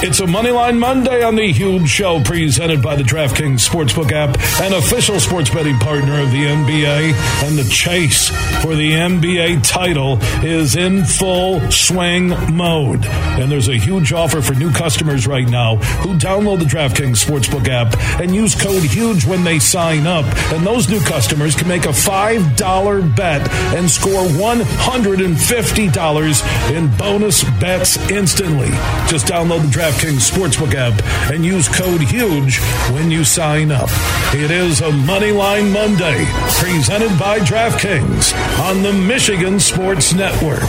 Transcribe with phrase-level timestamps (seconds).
[0.00, 4.72] It's a Moneyline Monday on the Huge Show presented by the DraftKings Sportsbook app, an
[4.72, 7.14] official sports betting partner of the NBA.
[7.42, 8.28] And the chase
[8.62, 13.06] for the NBA title is in full swing mode.
[13.06, 17.66] And there's a huge offer for new customers right now who download the DraftKings Sportsbook
[17.66, 20.26] app and use code HUGE when they sign up.
[20.52, 27.96] And those new customers can make a $5 bet and score $150 in bonus bets
[28.10, 28.70] instantly.
[29.08, 31.02] Just download the DraftKings DraftKings Sportsbook app
[31.32, 32.58] and use code HUGE
[32.92, 33.88] when you sign up.
[34.34, 36.26] It is a Moneyline Monday
[36.60, 40.60] presented by DraftKings on the Michigan Sports Network.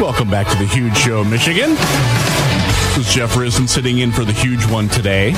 [0.00, 1.76] Welcome back to the Huge Show, Michigan.
[2.94, 5.32] This is Jeff Risdon sitting in for the huge one today.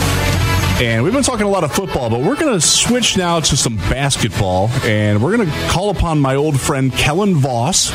[0.83, 3.56] And we've been talking a lot of football, but we're going to switch now to
[3.56, 4.70] some basketball.
[4.83, 7.91] And we're going to call upon my old friend Kellen Voss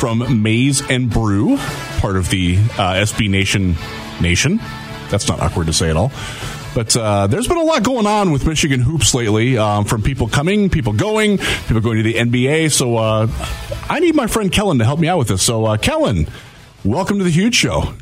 [0.00, 1.58] from Maize and Brew,
[2.00, 3.76] part of the uh, SB Nation
[4.20, 4.56] Nation.
[5.10, 6.10] That's not awkward to say at all.
[6.74, 10.26] But uh, there's been a lot going on with Michigan hoops lately, um, from people
[10.26, 12.72] coming, people going, people going to the NBA.
[12.72, 13.28] So uh,
[13.88, 15.44] I need my friend Kellen to help me out with this.
[15.44, 16.26] So, uh, Kellen,
[16.84, 17.94] welcome to the Huge Show.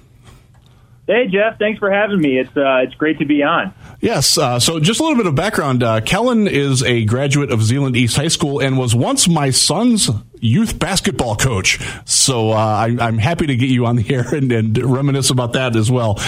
[1.07, 2.37] Hey Jeff, thanks for having me.
[2.37, 3.73] It's uh, it's great to be on.
[4.01, 4.37] Yes.
[4.37, 5.85] Uh, so, just a little bit of background.
[5.85, 10.11] Uh, Kellen is a graduate of Zeeland East High School and was once my son's
[10.41, 11.81] youth basketball coach.
[12.05, 15.53] So, uh, I, am happy to get you on the air and, and reminisce about
[15.53, 16.21] that as well.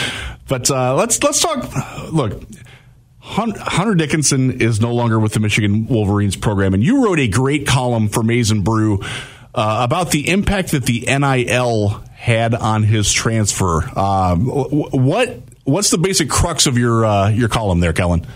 [0.47, 2.13] But uh, let's let's talk.
[2.13, 2.43] Look.
[3.21, 7.67] Hunter Dickinson is no longer with the Michigan Wolverines program, and you wrote a great
[7.67, 9.01] column for and Brew
[9.55, 13.83] uh, about the impact that the NIL had on his transfer.
[13.97, 18.27] Um, what what's the basic crux of your uh, your column there, Kellen?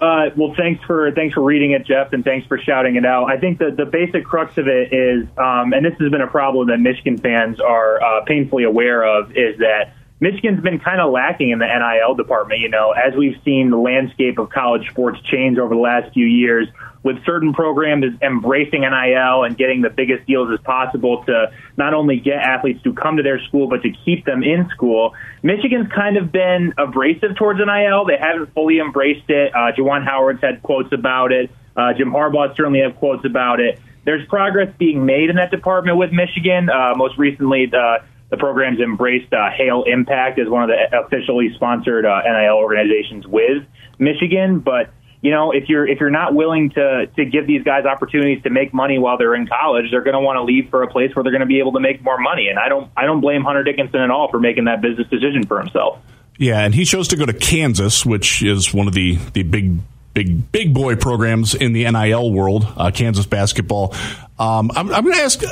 [0.00, 3.24] Uh, well, thanks for thanks for reading it, Jeff, and thanks for shouting it out.
[3.24, 6.28] I think that the basic crux of it is, um, and this has been a
[6.28, 11.10] problem that Michigan fans are uh, painfully aware of, is that Michigan's been kind of
[11.10, 12.60] lacking in the NIL department.
[12.60, 16.26] You know, as we've seen the landscape of college sports change over the last few
[16.26, 16.68] years,
[17.04, 22.18] with certain programs embracing NIL and getting the biggest deals as possible to not only
[22.18, 25.14] get athletes to come to their school, but to keep them in school.
[25.42, 28.06] Michigan's kind of been abrasive towards NIL.
[28.06, 29.54] They haven't fully embraced it.
[29.54, 31.50] Uh, Juwan Howard's had quotes about it.
[31.76, 33.78] Uh, Jim Harbaugh certainly have quotes about it.
[34.06, 36.70] There's progress being made in that department with Michigan.
[36.70, 41.52] Uh, most recently, the the program's embraced uh, Hail Impact as one of the officially
[41.54, 43.64] sponsored uh, NIL organizations with
[43.98, 44.90] Michigan, but
[45.24, 48.50] you know, if you're if you're not willing to to give these guys opportunities to
[48.50, 51.16] make money while they're in college, they're going to want to leave for a place
[51.16, 52.48] where they're going to be able to make more money.
[52.48, 55.46] And I don't I don't blame Hunter Dickinson at all for making that business decision
[55.46, 55.98] for himself.
[56.36, 59.78] Yeah, and he chose to go to Kansas, which is one of the the big
[60.12, 63.94] big big boy programs in the NIL world, uh, Kansas basketball.
[64.38, 65.42] Um, I'm, I'm going to ask.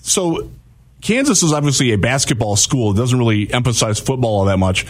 [0.00, 0.50] So,
[1.02, 2.92] Kansas is obviously a basketball school.
[2.92, 4.86] It doesn't really emphasize football all that much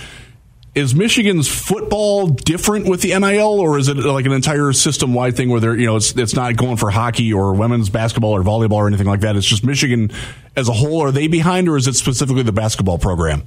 [0.78, 5.36] is Michigan's football different with the NIL, or is it like an entire system wide
[5.36, 8.42] thing where they're you know it's it's not going for hockey or women's basketball or
[8.42, 9.36] volleyball or anything like that?
[9.36, 10.10] It's just Michigan
[10.56, 11.02] as a whole.
[11.02, 13.46] Are they behind, or is it specifically the basketball program?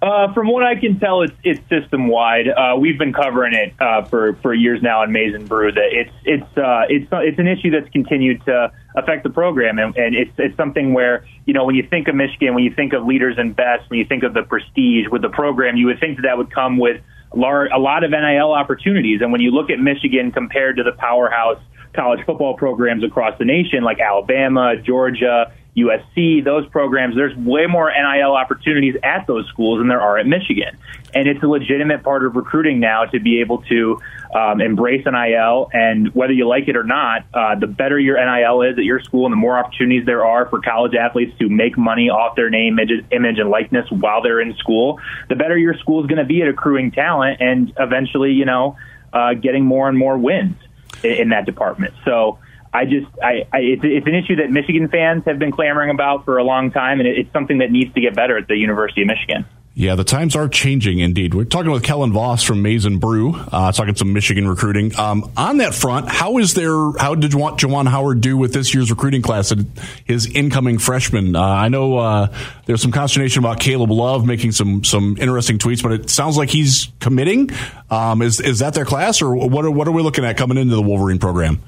[0.00, 2.46] Uh, from what I can tell, it's it's system wide.
[2.46, 5.72] Uh, we've been covering it uh, for for years now in and Brew.
[5.72, 9.96] That it's it's uh, it's it's an issue that's continued to affect the program, and,
[9.96, 12.92] and it's it's something where you know when you think of Michigan, when you think
[12.92, 15.98] of leaders and best, when you think of the prestige with the program, you would
[15.98, 17.02] think that that would come with
[17.34, 19.20] large, a lot of NIL opportunities.
[19.20, 21.60] And when you look at Michigan compared to the powerhouse
[21.92, 25.52] college football programs across the nation, like Alabama, Georgia,
[25.84, 30.26] USC, those programs, there's way more NIL opportunities at those schools than there are at
[30.26, 30.76] Michigan.
[31.14, 34.00] And it's a legitimate part of recruiting now to be able to
[34.34, 35.70] um, embrace NIL.
[35.72, 39.00] And whether you like it or not, uh, the better your NIL is at your
[39.00, 42.50] school and the more opportunities there are for college athletes to make money off their
[42.50, 46.24] name, image, and likeness while they're in school, the better your school is going to
[46.24, 48.76] be at accruing talent and eventually, you know,
[49.12, 50.56] uh, getting more and more wins
[51.02, 51.94] in, in that department.
[52.04, 52.38] So,
[52.72, 56.24] I just, I, I it's, it's an issue that Michigan fans have been clamoring about
[56.24, 59.02] for a long time, and it's something that needs to get better at the University
[59.02, 59.46] of Michigan.
[59.78, 61.34] Yeah, the times are changing indeed.
[61.34, 64.98] We're talking with Kellen Voss from Maize and Brew, uh, talking some Michigan recruiting.
[64.98, 66.72] Um, on that front, how is there?
[66.98, 69.52] How did Juwan Howard do with this year's recruiting class?
[69.52, 69.70] and
[70.04, 71.36] His incoming freshmen.
[71.36, 72.34] Uh, I know uh,
[72.66, 76.50] there's some consternation about Caleb Love making some some interesting tweets, but it sounds like
[76.50, 77.50] he's committing.
[77.88, 79.64] Um, is is that their class, or what?
[79.64, 81.62] Are, what are we looking at coming into the Wolverine program?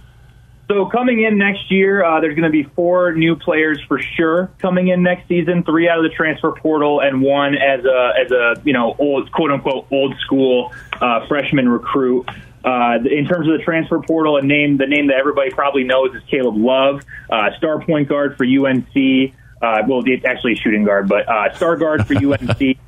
[0.70, 4.52] So coming in next year, uh, there's going to be four new players for sure
[4.58, 5.64] coming in next season.
[5.64, 9.32] Three out of the transfer portal, and one as a as a you know old
[9.32, 12.28] quote unquote old school uh, freshman recruit.
[12.64, 16.14] Uh, in terms of the transfer portal, a name the name that everybody probably knows
[16.14, 19.34] is Caleb Love, uh, star point guard for UNC.
[19.60, 22.78] Uh, well, it's actually a shooting guard, but uh, star guard for UNC.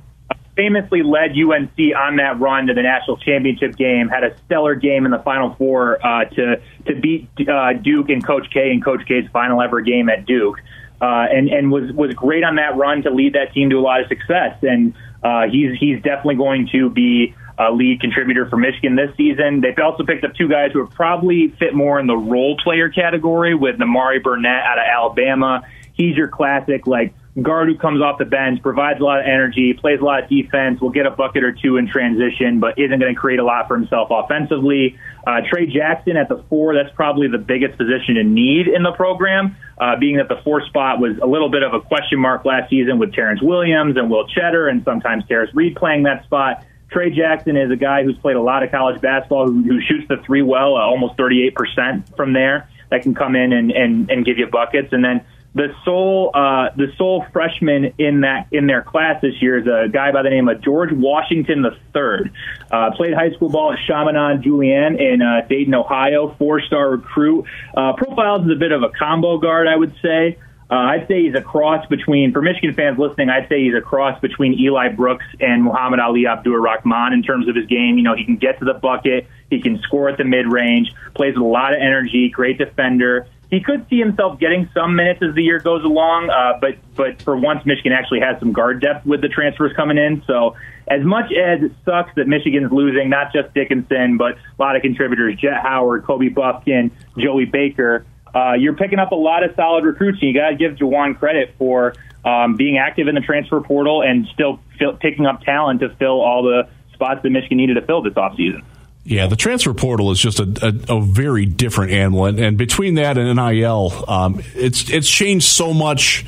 [0.54, 4.08] Famously led UNC on that run to the national championship game.
[4.08, 8.24] Had a stellar game in the Final Four uh, to to beat uh, Duke and
[8.24, 10.58] Coach K in Coach K's final ever game at Duke,
[11.00, 13.80] uh, and and was was great on that run to lead that team to a
[13.80, 14.58] lot of success.
[14.62, 19.60] And uh, he's he's definitely going to be a lead contributor for Michigan this season.
[19.60, 22.88] They've also picked up two guys who are probably fit more in the role player
[22.88, 25.62] category with Nimari Burnett out of Alabama.
[25.94, 29.72] He's your classic like guard who comes off the bench, provides a lot of energy,
[29.72, 32.98] plays a lot of defense, will get a bucket or two in transition, but isn't
[32.98, 34.98] going to create a lot for himself offensively.
[35.26, 38.92] Uh, Tray Jackson at the four, that's probably the biggest position in need in the
[38.92, 42.44] program, uh, being that the four spot was a little bit of a question mark
[42.44, 46.66] last season with Terrance Williams and Will Tschetter and sometimes Tarris Reed playing that spot.
[46.90, 50.06] Tray Jackson is a guy who's played a lot of college basketball, who, who shoots
[50.08, 52.68] the three well, uh, almost 38% from there.
[52.90, 54.92] That can come in and, and, and give you buckets.
[54.92, 59.58] And then the sole uh, the sole freshman in that in their class this year
[59.58, 62.30] is a guy by the name of George Washington III.
[62.70, 66.34] Uh, played high school ball at Chaminade Julienne in uh, Dayton, Ohio.
[66.38, 67.44] Four star recruit.
[67.76, 70.38] Uh, profiles is a bit of a combo guard, I would say.
[70.70, 73.82] Uh, I'd say he's a cross between, for Michigan fans listening, I'd say he's a
[73.82, 77.98] cross between Eli Brooks and Muhammad Ali Abdur Rahkman in terms of his game.
[77.98, 80.90] You know, he can get to the bucket, he can score at the mid range,
[81.14, 85.20] plays with a lot of energy, great defender he could see himself getting some minutes
[85.22, 88.80] as the year goes along, uh, but but for once, Michigan actually has some guard
[88.80, 90.22] depth with the transfers coming in.
[90.26, 90.56] So
[90.88, 94.80] as much as it sucks that Michigan's losing not just Dickinson, but a lot of
[94.80, 99.84] contributors, Jett Howard, Kobe Bufkin, Joey Baker, uh, you're picking up a lot of solid
[99.84, 101.94] recruits, and you got to give Juwan credit for
[102.24, 106.22] um, being active in the transfer portal and still fill, picking up talent to fill
[106.22, 108.64] all the spots that Michigan needed to fill this offseason.
[109.04, 110.44] Yeah, the transfer portal is just a,
[110.88, 115.46] a, a very different animal, and, and, between that and NIL, um, it's it's changed
[115.46, 116.24] so much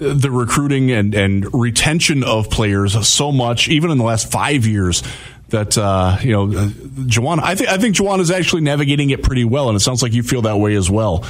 [0.00, 4.66] uh, the recruiting and, and retention of players so much, even in the last five
[4.66, 5.02] years.
[5.48, 6.68] That uh, you know, uh,
[7.06, 10.00] Juwan, I think I think Juwan is actually navigating it pretty well, and it sounds
[10.00, 11.24] like you feel that way as well.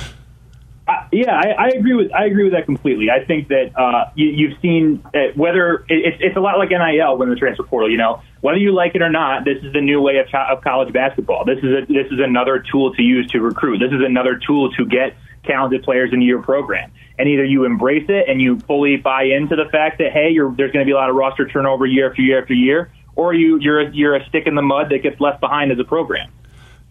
[0.86, 3.08] Uh, yeah, I, I, agree with I agree with that completely.
[3.08, 7.16] I think that uh, you, have seen uh, whether it, it's a lot like NIL
[7.18, 7.88] when the transfer portal.
[7.88, 10.64] You know, whether you like it or not, this is the new way of, of
[10.64, 11.44] college basketball.
[11.44, 13.78] This is a, this is another tool to use to recruit.
[13.78, 15.14] This is another tool to get
[15.44, 16.90] talented players into your program.
[17.16, 20.72] And either you embrace it and you fully buy into the fact that hey, there's
[20.72, 23.60] going to be a lot of roster turnover year after year after year, or you
[23.60, 26.28] you're you're a stick in the mud that gets left behind as a program.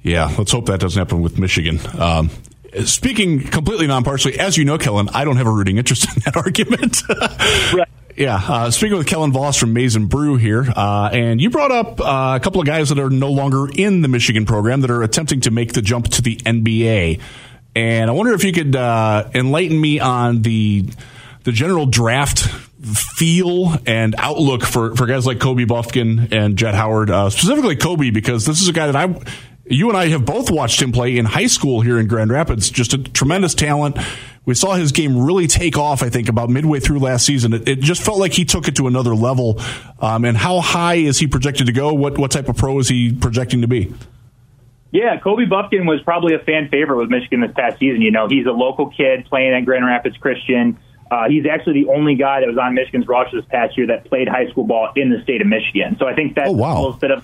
[0.01, 1.79] Yeah, let's hope that doesn't happen with Michigan.
[1.99, 2.29] Um,
[2.85, 6.35] speaking completely non-partially, as you know, Kellen, I don't have a rooting interest in that
[6.35, 7.03] argument.
[7.73, 7.87] right.
[8.17, 11.71] Yeah, uh, speaking with Kellen Voss from Maize n Brew here, uh, and you brought
[11.71, 14.91] up uh, a couple of guys that are no longer in the Michigan program that
[14.91, 17.21] are attempting to make the jump to the NBA.
[17.73, 20.89] And I wonder if you could uh, enlighten me on the
[21.43, 22.47] the general draft
[22.81, 28.09] feel and outlook for, for guys like Kobe Bufkin and Jett Howard, uh, specifically Kobe,
[28.09, 29.19] because this is a guy that I
[29.65, 32.69] you and I have both watched him play in high school here in Grand Rapids.
[32.69, 33.97] Just a tremendous talent.
[34.45, 37.53] We saw his game really take off, I think, about midway through last season.
[37.53, 39.61] It, it just felt like he took it to another level.
[39.99, 41.93] Um, and how high is he projected to go?
[41.93, 43.93] What, what type of pro is he projecting to be?
[44.89, 48.01] Yeah, Kobe Bufkin was probably a fan favorite with Michigan this past season.
[48.01, 50.79] You know, he's a local kid playing at Grand Rapids Christian.
[51.09, 54.05] Uh, he's actually the only guy that was on Michigan's roster this past year that
[54.05, 55.97] played high school ball in the state of Michigan.
[55.99, 56.73] So I think that's oh, wow.
[56.73, 57.23] a little bit of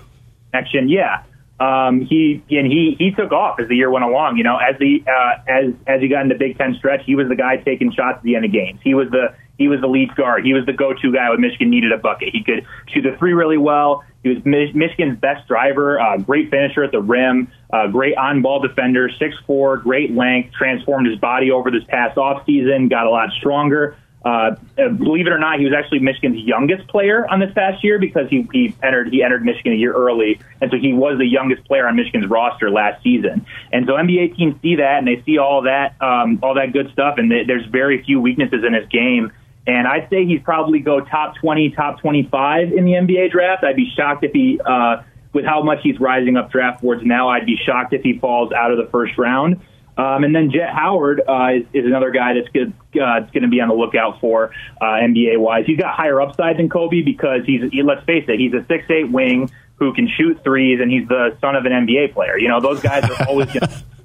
[0.52, 0.88] connection.
[0.88, 1.24] Yeah
[1.60, 4.36] um, he and he he took off as the year went along.
[4.36, 7.28] You know, as the uh, as as he got into Big Ten stretch, he was
[7.28, 8.80] the guy taking shots at the end of games.
[8.82, 10.44] He was the he was the lead guard.
[10.44, 12.28] He was the go-to guy when Michigan needed a bucket.
[12.32, 14.04] He could shoot the three really well.
[14.22, 19.10] He was Michigan's best driver, uh, great finisher at the rim, uh, great on-ball defender,
[19.18, 20.52] six four, great length.
[20.54, 23.96] Transformed his body over this past off season, got a lot stronger.
[24.28, 27.98] Uh, believe it or not, he was actually Michigan's youngest player on this past year
[27.98, 31.26] because he, he entered he entered Michigan a year early, and so he was the
[31.26, 33.46] youngest player on Michigan's roster last season.
[33.72, 36.92] And so NBA teams see that and they see all that um, all that good
[36.92, 39.32] stuff, and th- there's very few weaknesses in his game.
[39.66, 43.64] And I'd say he's probably go top 20, top 25 in the NBA draft.
[43.64, 47.28] I'd be shocked if he, uh, with how much he's rising up draft boards now,
[47.28, 49.60] I'd be shocked if he falls out of the first round.
[49.98, 53.48] Um, and then Jett Howard uh, is, is another guy that's good, uh, going to
[53.48, 55.66] be on the lookout for uh, NBA wise.
[55.66, 58.88] He's got higher upside than Kobe because he's he, let's face it, he's a six
[58.90, 62.38] eight wing who can shoot threes, and he's the son of an NBA player.
[62.38, 63.68] You know, those guys are always gonna,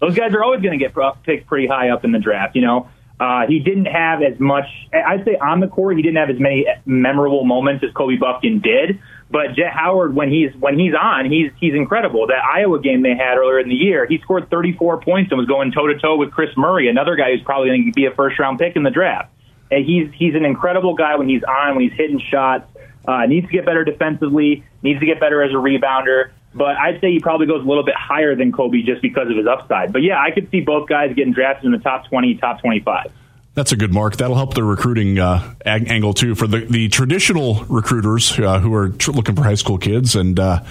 [0.00, 2.54] Those guys are always going to get picked pretty high up in the draft.
[2.54, 2.88] You know,
[3.18, 4.66] uh, he didn't have as much.
[4.92, 8.62] I'd say on the court, he didn't have as many memorable moments as Kobe Bufkin
[8.62, 9.00] did.
[9.28, 12.28] But Jett Howard, when he's when he's on, he's he's incredible.
[12.28, 15.48] That Iowa game they had earlier in the year, he scored 34 points and was
[15.48, 18.12] going toe to toe with Kris Murray, another guy who's probably going to be a
[18.12, 19.30] first round pick in the draft.
[19.70, 22.70] And he's he's an incredible guy when he's on, when he's hitting shots.
[23.06, 24.64] Uh, needs to get better defensively.
[24.82, 26.30] Needs to get better as a rebounder.
[26.54, 29.36] But I'd say he probably goes a little bit higher than Kobe just because of
[29.36, 29.92] his upside.
[29.92, 33.12] But yeah, I could see both guys getting drafted in the top 20, top 25.
[33.56, 34.18] That's a good mark.
[34.18, 38.90] That'll help the recruiting uh, angle too for the, the traditional recruiters uh, who are
[38.90, 40.14] tr- looking for high school kids.
[40.14, 40.62] And uh,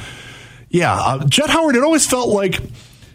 [0.70, 1.76] yeah, uh, Jett Howard.
[1.76, 2.60] It always felt like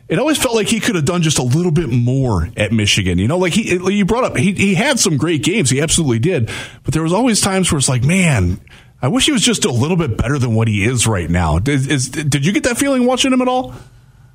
[0.09, 3.19] it always felt like he could have done just a little bit more at Michigan.
[3.19, 5.71] You know, like he you brought up, he he had some great games.
[5.71, 6.51] He absolutely did.
[6.83, 8.61] But there was always times where it's like, man,
[9.01, 11.61] I wish he was just a little bit better than what he is right now.
[11.65, 13.73] Is, is, did you get that feeling watching him at all?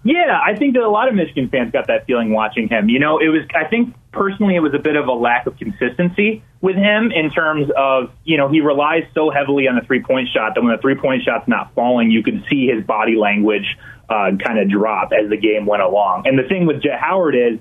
[0.06, 2.90] Yeah, I think that a lot of Michigan fans got that feeling watching him.
[2.90, 5.58] You know, it was, I think personally, it was a bit of a lack of
[5.58, 10.04] consistency with him in terms of, you know, he relies so heavily on the three
[10.04, 13.16] point shot that when the three point shot's not falling, you could see his body
[13.16, 13.66] language
[14.08, 16.28] uh, kind of drop as the game went along.
[16.28, 17.60] And the thing with Jett Howard is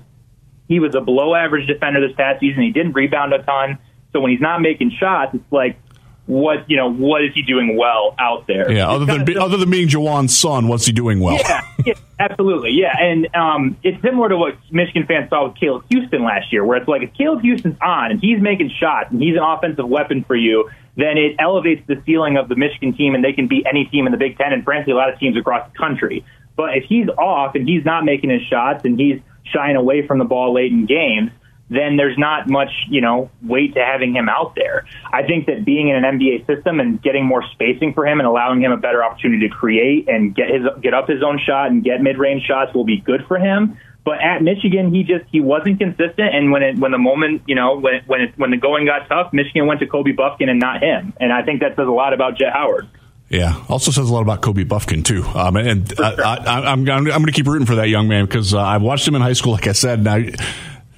[0.67, 2.61] he was a below average defender this past season.
[2.61, 3.79] He didn't rebound a ton.
[4.13, 5.79] So when he's not making shots, it's like,
[6.27, 8.71] what you know what is he doing well out there?
[8.71, 11.37] Yeah, other than be, other than being Juwan's son, what's he doing well?
[11.37, 12.71] Yeah, yeah absolutely.
[12.71, 16.65] Yeah, and um, it's similar to what Michigan fans saw with Caleb Houstan last year,
[16.65, 19.87] where it's like if Caleb Houstan's on and he's making shots and he's an offensive
[19.87, 23.47] weapon for you, then it elevates the ceiling of the Michigan team and they can
[23.47, 25.77] beat any team in the Big Ten and frankly a lot of teams across the
[25.77, 26.25] country.
[26.55, 30.17] But if he's off and he's not making his shots and he's shying away from
[30.17, 31.31] the ball late in games
[31.69, 34.85] then there's not much, you know, weight to having him out there.
[35.11, 38.27] I think that being in an NBA system and getting more spacing for him and
[38.27, 41.71] allowing him a better opportunity to create and get his get up his own shot
[41.71, 43.77] and get mid-range shots will be good for him.
[44.03, 47.55] But at Michigan, he just he wasn't consistent, and when it when the moment you
[47.55, 50.59] know when when it, when the going got tough, Michigan went to Kobe Bufkin and
[50.59, 52.87] not him, and I think that says a lot about Jett Howard.
[53.29, 55.23] Yeah, also says a lot about Kobe Bufkin too.
[55.23, 56.05] Um, and sure.
[56.05, 58.77] I, am I'm, I'm going to keep rooting for that young man because uh, I
[58.77, 59.97] watched him in high school, like I said.
[59.97, 60.31] And I,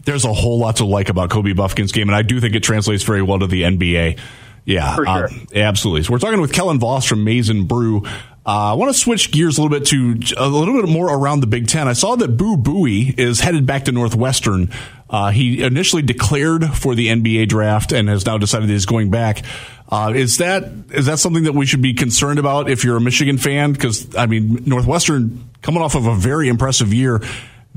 [0.07, 2.63] there's a whole lot to like about Kobe Bufkin's game, and I do think it
[2.63, 4.17] translates very well to the NBA.
[4.63, 5.07] Yeah, sure.
[5.07, 6.03] uh, absolutely.
[6.03, 8.03] So we're talking with Kellen Voss from Maize n Brew.
[8.45, 11.41] Uh, I want to switch gears a little bit to a little bit more around
[11.41, 11.89] the Big Ten.
[11.89, 14.71] I saw that Boo Buie is headed back to Northwestern.
[15.09, 19.43] Uh, he initially declared for the NBA draft and has now decided he's going back.
[19.89, 23.01] Uh, is that is that something that we should be concerned about if you're a
[23.01, 23.73] Michigan fan?
[23.73, 27.21] Because I mean, Northwestern coming off of a very impressive year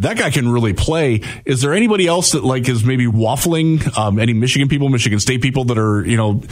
[0.00, 1.22] that guy can really play.
[1.44, 3.96] Is there anybody else that like is maybe waffling?
[3.96, 6.42] Um, any Michigan people, Michigan State people that are you know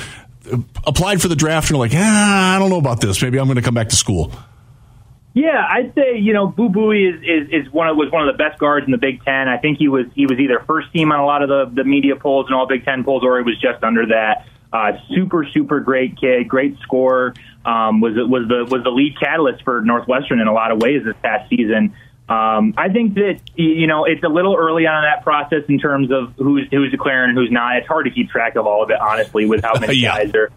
[0.87, 3.21] applied for the draft and are like, ah, I don't know about this.
[3.21, 4.33] Maybe I'm going to come back to school.
[5.35, 8.35] Yeah, I'd say you know Boo Buie is, is is one of was one of
[8.35, 9.49] the best guards in the Big Ten.
[9.49, 11.85] I think he was he was either first team on a lot of the the
[11.85, 14.47] media polls and all Big Ten polls, or he was just under that.
[14.73, 17.35] Uh, super super great kid, great scorer.
[17.64, 21.05] Um, was was the was the lead catalyst for Northwestern in a lot of ways
[21.05, 21.95] this past season.
[22.28, 25.78] Um, I think that you know it's a little early on in that process in
[25.78, 27.76] terms of who's who's declaring and who's not.
[27.76, 30.18] It's hard to keep track of all of it, honestly, with how many yeah.
[30.18, 30.50] guys are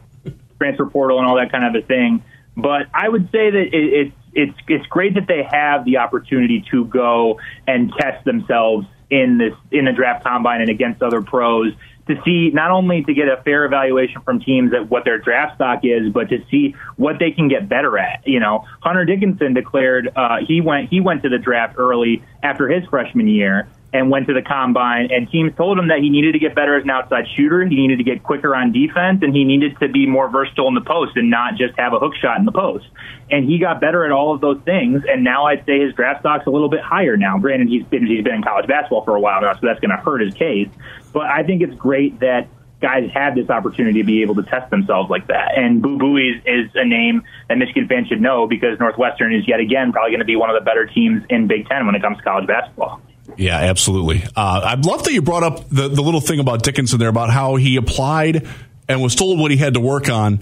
[0.58, 2.24] transfer portal and all that kind of a thing.
[2.58, 6.66] But I would say that it, it's it's it's great that they have the opportunity
[6.72, 11.74] to go and test themselves in this in the draft combine and against other pros
[12.08, 15.56] to see not only to get a fair evaluation from teams at what their draft
[15.56, 18.28] stock is, but to see what they can get better at.
[18.28, 22.68] You know, Hunter Dickinson declared uh, he went he went to the draft early after
[22.68, 26.32] his freshman year and went to the combine and teams told him that he needed
[26.32, 29.36] to get better as an outside shooter, he needed to get quicker on defense, and
[29.36, 32.14] he needed to be more versatile in the post and not just have a hook
[32.16, 32.86] shot in the post.
[33.30, 36.22] And he got better at all of those things, and now I'd say his draft
[36.22, 37.38] stock's a little bit higher now.
[37.38, 39.92] Granted, he's been he's been in college basketball for a while now, so that's going
[39.92, 40.70] to hurt his case.
[41.12, 42.48] But I think it's great that
[42.82, 45.56] guys have this opportunity to be able to test themselves like that.
[45.56, 49.48] And Boo Buie is, is a name that Michigan fans should know because Northwestern is
[49.48, 51.96] yet again probably going to be one of the better teams in Big Ten when
[51.96, 53.02] it comes to college basketball.
[53.38, 54.24] Yeah, absolutely.
[54.36, 57.30] Uh, I'd love that you brought up the, the little thing about Dickinson there about
[57.30, 58.48] how he applied
[58.88, 60.40] and was told what he had to work on,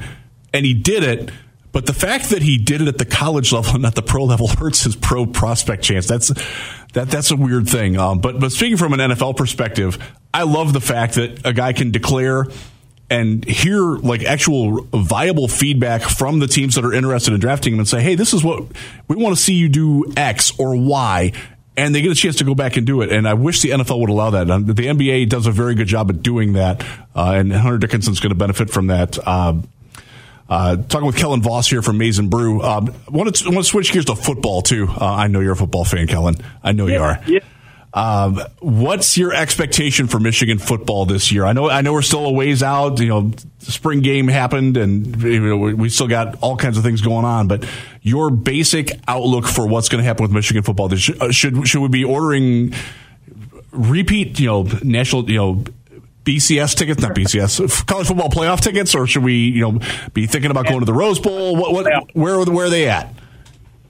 [0.53, 1.31] and he did it.
[1.71, 4.23] But the fact that he did it at the college level and not the pro
[4.23, 6.07] level hurts his pro prospect chance.
[6.07, 6.29] That's
[6.93, 7.97] that that's a weird thing.
[7.97, 9.97] Um, but but speaking from an NFL perspective,
[10.33, 12.45] I love the fact that a guy can declare
[13.11, 17.79] and hear like actual viable feedback from the teams that are interested in drafting him
[17.79, 18.63] and say, hey, this is what
[19.07, 21.33] we want to see you do X or Y
[21.79, 23.11] and they get a chance to go back and do it.
[23.11, 24.45] And I wish the NFL would allow that.
[24.47, 26.83] The NBA does a very good job at doing that,
[27.15, 29.17] uh, and Hunter Dickinson's going to benefit from that.
[29.25, 29.61] Uh,
[30.49, 32.61] uh, talking with Kellen Voss here from Maize n Brew.
[32.61, 34.87] Um, I want to, want to switch gears to football too.
[34.89, 36.35] Uh, I know you're a football fan, Kellen.
[36.63, 37.23] I know yeah, you are.
[37.27, 37.39] Yeah.
[37.91, 41.45] Um, what's your expectation for Michigan football this year?
[41.45, 42.99] I know, I know we're still a ways out.
[42.99, 46.83] You know, the spring game happened, and you know, we still got all kinds of
[46.83, 47.47] things going on.
[47.47, 47.65] But
[48.01, 51.87] your basic outlook for what's going to happen with Michigan football this should should we
[51.87, 52.73] be ordering
[53.71, 54.39] repeat?
[54.39, 55.29] You know, national.
[55.29, 55.63] You know.
[56.25, 59.79] BCS tickets, not BCS, college football playoff tickets, or should we, you know,
[60.13, 61.55] be thinking about going to the Rose Bowl?
[61.55, 63.11] What, what, where, where are they at?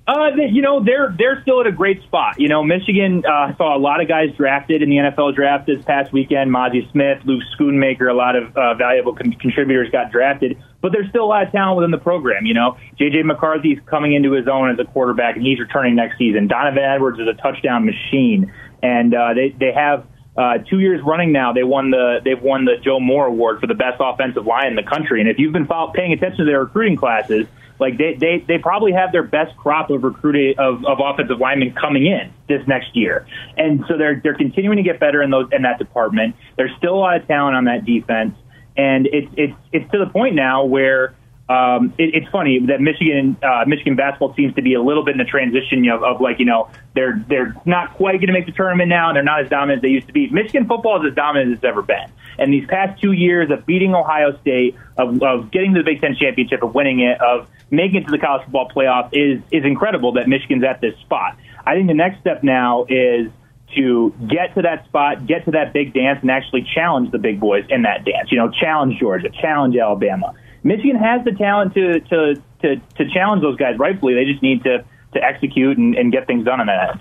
[0.10, 2.39] Uh, you know, they're they're still at a great spot.
[2.39, 5.86] You know, Michigan uh, saw a lot of guys drafted in the NFL draft this
[5.86, 6.50] past weekend.
[6.50, 11.08] Mazi Smith, Luke Schoonmaker, a lot of uh, valuable con- contributors got drafted, but there's
[11.10, 12.48] still a lot of talent within the program.
[12.48, 13.22] You know, J.J.
[13.22, 16.48] McCarthy's coming into his own as a quarterback, and he's returning next season.
[16.48, 18.51] Donovan Edwards is a touchdown machine,
[18.82, 20.08] and uh, they they have.
[20.38, 23.68] Uh, two years running now, they won the they've won the Joe Moore Award for
[23.68, 25.20] the best offensive line in the country.
[25.20, 27.46] And if you've been follow, paying attention to their recruiting classes,
[27.79, 31.74] like they, they, they probably have their best crop of recruiting of, of offensive linemen
[31.74, 33.25] coming in this next year.
[33.57, 36.36] And so they're they're continuing to get better in those in that department.
[36.57, 38.36] There's still a lot of talent on that defense.
[38.77, 41.15] And it's it's it's to the point now where
[41.50, 45.13] um, it, it's funny that Michigan uh, Michigan basketball seems to be a little bit
[45.13, 48.45] in the transition of, of like you know they're they're not quite going to make
[48.45, 50.29] the tournament now and they're not as dominant as they used to be.
[50.29, 52.12] Michigan football is as dominant as it's ever been.
[52.39, 56.01] And these past two years of beating Ohio State, of, of getting to the Big
[56.01, 59.65] Ten championship, of winning it, of making it to the college football playoff is is
[59.65, 61.38] incredible that Michigan's at this spot.
[61.65, 63.31] I think the next step now is
[63.75, 67.39] to get to that spot, get to that big dance, and actually challenge the big
[67.39, 68.31] boys in that dance.
[68.31, 70.34] You know, challenge Georgia, challenge Alabama.
[70.63, 74.15] Michigan has the talent to to to, to challenge those guys rightfully.
[74.15, 77.00] They just need to to execute and, and get things done on that.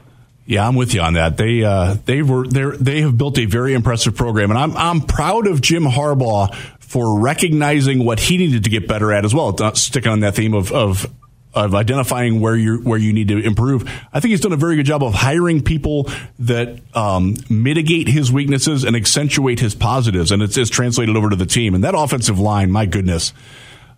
[0.49, 1.37] Yeah, I'm with you on that.
[1.37, 5.02] They uh, they were they they have built a very impressive program, and I'm I'm
[5.02, 9.55] proud of Jim Harbaugh for recognizing what he needed to get better at as well.
[9.75, 11.07] Sticking on that theme of of
[11.52, 13.90] of identifying where you where you need to improve.
[14.11, 18.33] I think he's done a very good job of hiring people that um, mitigate his
[18.33, 21.75] weaknesses and accentuate his positives, and it's, it's, translated over to the team.
[21.75, 23.35] And that offensive line, my goodness,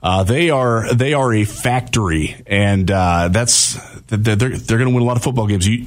[0.03, 5.05] uh, they are they are a factory, and uh, that's they're, they're going to win
[5.05, 5.69] a lot of football games.
[5.69, 5.87] You,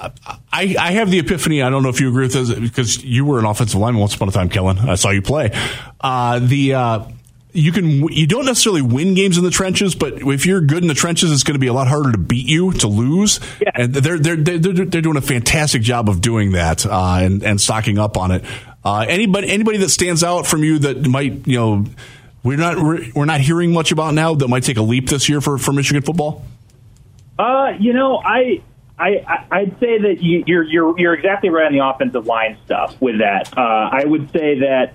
[0.00, 1.62] I, I have the epiphany.
[1.62, 4.14] I don't know if you agree with this because you were an offensive lineman once
[4.14, 4.78] upon a time, Kellen.
[4.78, 5.50] I saw you play.
[6.00, 7.04] Uh, the uh,
[7.52, 10.88] you can you don't necessarily win games in the trenches, but if you're good in
[10.88, 13.40] the trenches, it's going to be a lot harder to beat you to lose.
[13.60, 13.70] Yeah.
[13.74, 17.60] And they're they're they're they're doing a fantastic job of doing that uh, and and
[17.60, 18.44] stocking up on it.
[18.84, 21.84] Uh, anybody anybody that stands out from you that might you know
[22.42, 25.28] we're not we're, we're not hearing much about now that might take a leap this
[25.28, 26.44] year for for Michigan football.
[27.38, 28.62] Uh, you know, I
[29.00, 33.00] I, I'd say that you, you're you're you're exactly right on the offensive line stuff
[33.00, 33.56] with that.
[33.56, 34.94] Uh, I would say that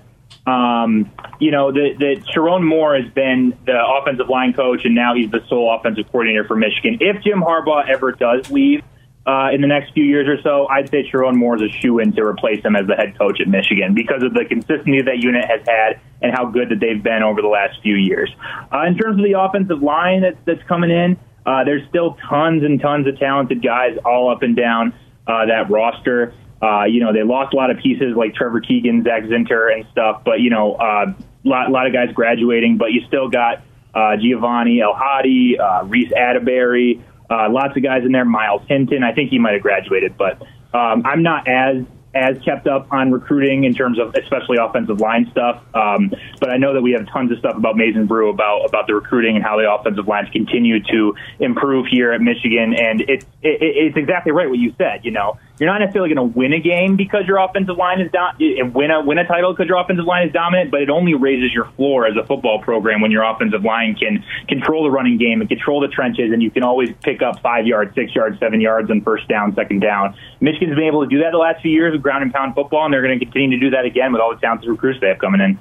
[0.50, 5.14] um, you know that that Sherrone Moore has been the offensive line coach, and now
[5.14, 6.98] he's the sole offensive coordinator for Michigan.
[7.00, 8.82] If Jim Harbaugh ever does leave
[9.26, 11.98] uh, in the next few years or so, I'd say Sherrone Moore is a shoe
[11.98, 15.18] in to replace him as the head coach at Michigan because of the consistency that
[15.18, 18.30] unit has had and how good that they've been over the last few years.
[18.72, 22.64] Uh, in terms of the offensive line that's, that's coming in, uh, there's still tons
[22.64, 24.92] and tons of talented guys all up and down
[25.26, 26.34] uh, that roster.
[26.60, 29.86] Uh, you know, they lost a lot of pieces like Trevor Keegan, Zak Zinter, and
[29.92, 30.22] stuff.
[30.24, 32.78] But you know, a uh, lot, lot of guys graduating.
[32.78, 33.62] But you still got
[33.94, 38.24] uh, Giovanni El Hadi, uh, Reese Atteberry, uh, lots of guys in there.
[38.24, 40.42] Myles Hinton, I think he might have graduated, but
[40.74, 41.84] um, I'm not as
[42.16, 45.62] as kept up on recruiting in terms of especially offensive line stuff.
[45.74, 48.64] Um, but I know that we have tons of stuff about Maize n Brew about
[48.64, 52.74] about the recruiting and how the offensive lines continue to improve here at Michigan.
[52.74, 55.04] And it's it, it's exactly right what you said.
[55.04, 58.10] You know, you're not necessarily going to win a game because your offensive line is
[58.12, 58.36] dom-
[58.74, 61.52] win a win a title because your offensive line is dominant, but it only raises
[61.52, 65.40] your floor as a football program when your offensive line can control the running game
[65.40, 68.60] and control the trenches, and you can always pick up five yards, six yards, seven
[68.60, 70.14] yards on first down, second down.
[70.40, 72.84] Michigan's been able to do that the last few years with ground and pound football,
[72.84, 75.08] and they're going to continue to do that again with all the talented recruits they
[75.08, 75.58] have coming in.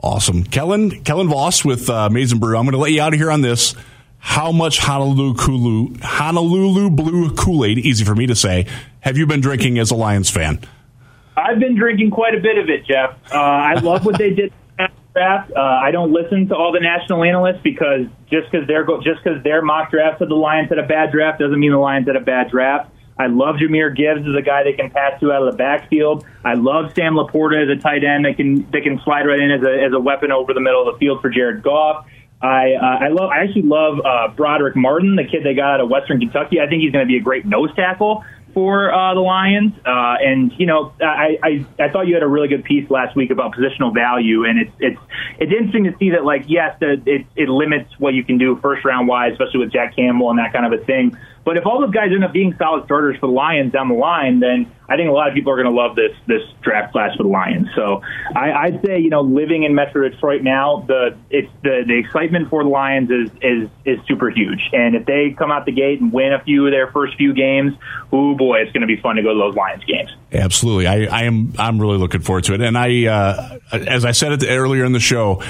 [0.00, 2.56] Awesome, Kellen Kellen Voss with uh, Maize n Brew.
[2.56, 3.74] I'm going to let you out of here on this
[4.24, 8.66] how much Honolulu, Honolulu blue Kool Aid, easy for me to say,
[9.00, 10.60] have you been drinking as a Lions fan?
[11.36, 13.18] I've been drinking quite a bit of it, Jeff.
[13.30, 14.50] Uh, I love what they did
[15.12, 15.52] draft.
[15.54, 19.22] Uh, I don't listen to all the national analysts because just because they're go- just
[19.22, 22.06] because their mock draft said the Lions had a bad draft doesn't mean the Lions
[22.06, 22.90] had a bad draft.
[23.18, 26.24] I love Jahmyr Gibbs as a guy they can pass to out of the backfield.
[26.44, 29.50] I love Sam LaPorta as a tight end that can that can slide right in
[29.52, 32.06] as a as a weapon over the middle of the field for Jared Goff.
[32.44, 35.80] I uh, I love I actually love uh, Brodric Martin, the kid they got out
[35.80, 36.60] of Western Kentucky.
[36.60, 39.72] I think he's going to be a great nose tackle for uh, the Lions.
[39.78, 43.16] Uh, and you know, I, I I thought you had a really good piece last
[43.16, 45.00] week about positional value, and it's it's
[45.38, 48.56] it's interesting to see that like yes, the, it it limits what you can do
[48.56, 51.16] first round wise, especially with Jack Campbell and that kind of a thing.
[51.44, 53.94] But if all those guys end up being solid starters for the Lions down the
[53.94, 56.92] line, then I think a lot of people are going to love this this draft
[56.92, 57.68] class for the Lions.
[57.76, 58.02] So
[58.34, 62.48] I, I'd say you know living in Metro Detroit now, the it's the the excitement
[62.48, 64.70] for the Lions is is is super huge.
[64.72, 67.34] And if they come out the gate and win a few of their first few
[67.34, 67.74] games,
[68.10, 70.10] oh boy, it's going to be fun to go to those Lions games.
[70.32, 72.62] Absolutely, I, I am I'm really looking forward to it.
[72.62, 75.42] And I uh, as I said it earlier in the show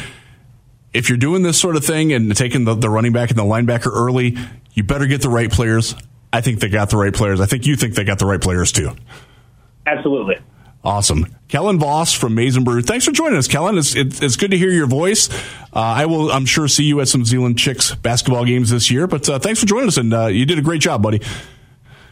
[0.93, 3.43] if you're doing this sort of thing and taking the, the running back and the
[3.43, 4.39] linebacker early,
[4.75, 5.95] you better get the right players.
[6.33, 7.41] I think they got the right players.
[7.41, 8.91] I think you think they got the right players too.
[9.87, 10.37] Absolutely.
[10.83, 11.35] Awesome.
[11.49, 12.83] Kellen Voss from Maize n Brew.
[12.83, 13.79] Thanks for joining us, Kellen.
[13.79, 15.31] It's, it's, it's good to hear your voice.
[15.73, 19.07] Uh, I will, I'm sure, see you at some Zeeland Chix basketball games this year,
[19.07, 21.23] but uh, thanks for joining us, and uh, you did a great job, buddy.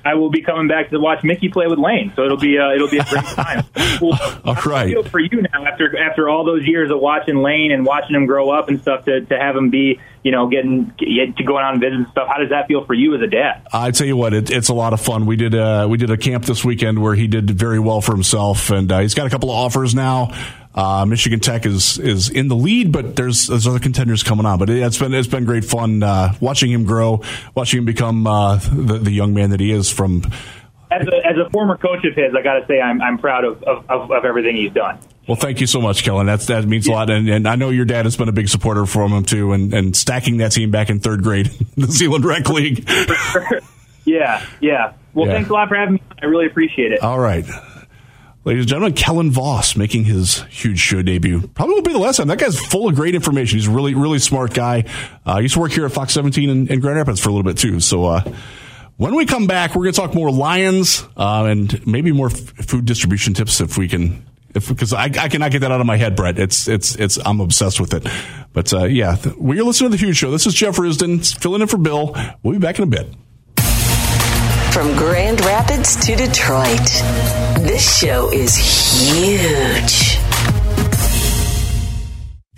[0.04, 2.74] I will be coming back to watch Mickey play with Lane, so it'll be uh,
[2.74, 3.64] it'll be a great time.
[3.98, 4.16] Cool.
[4.44, 5.06] all right.
[5.08, 8.50] for you now after after all those years of watching Lane and watching him grow
[8.50, 11.96] up and stuff to to have him be you know getting to going on visits
[11.98, 12.28] and stuff.
[12.28, 13.66] How does that feel for you as a dad?
[13.72, 15.26] I tell you what, it, it's a lot of fun.
[15.26, 18.12] We did uh, we did a camp this weekend where he did very well for
[18.12, 20.32] himself, and uh, he's got a couple of offers now.
[20.74, 24.58] Uh, Michigan Tech is is in the lead, but there's there's other contenders coming on.
[24.58, 27.22] But it, has been it's been great fun uh, watching him grow,
[27.54, 30.22] watching him become uh, the, the young man that he is from
[30.92, 33.44] as a, as a former coach of his, I got to say I'm, I'm proud
[33.44, 34.98] of, of, of, everything he's done.
[35.26, 36.26] Well, thank you so much, Kellen.
[36.26, 36.94] That's, that means yeah.
[36.94, 37.10] a lot.
[37.10, 39.72] And, and I know your dad has been a big supporter for him too, and,
[39.72, 42.88] and stacking that team back in third grade, the Zeeland Rec League.
[44.04, 44.92] yeah, yeah.
[45.14, 45.34] Well, yeah.
[45.34, 46.02] thanks a lot for having me.
[46.22, 47.02] I really appreciate it.
[47.02, 47.44] All right.
[48.44, 51.46] Ladies and gentlemen, Kellen Voss making his huge show debut.
[51.48, 52.26] Probably won't be the last time.
[52.26, 53.58] That guy's full of great information.
[53.58, 54.84] He's a really, really smart guy.
[55.24, 57.32] Uh, he used to work here at Fox 17 in, in Grand Rapids for a
[57.32, 57.78] little bit too.
[57.78, 58.32] So, uh,
[58.96, 62.36] when we come back, we're going to talk more Lions uh, and maybe more f-
[62.36, 64.26] food distribution tips if we can.
[64.52, 66.38] Because I, I cannot get that out of my head, Brett.
[66.38, 68.06] It's it's it's I'm obsessed with it.
[68.52, 70.30] But uh, yeah, th- we're listening to the Huge Show.
[70.30, 72.14] This is Jeff Risdon filling in for Bill.
[72.42, 73.06] We'll be back in a bit.
[74.72, 76.80] From Grand Rapids to Detroit,
[77.60, 80.01] this show is huge.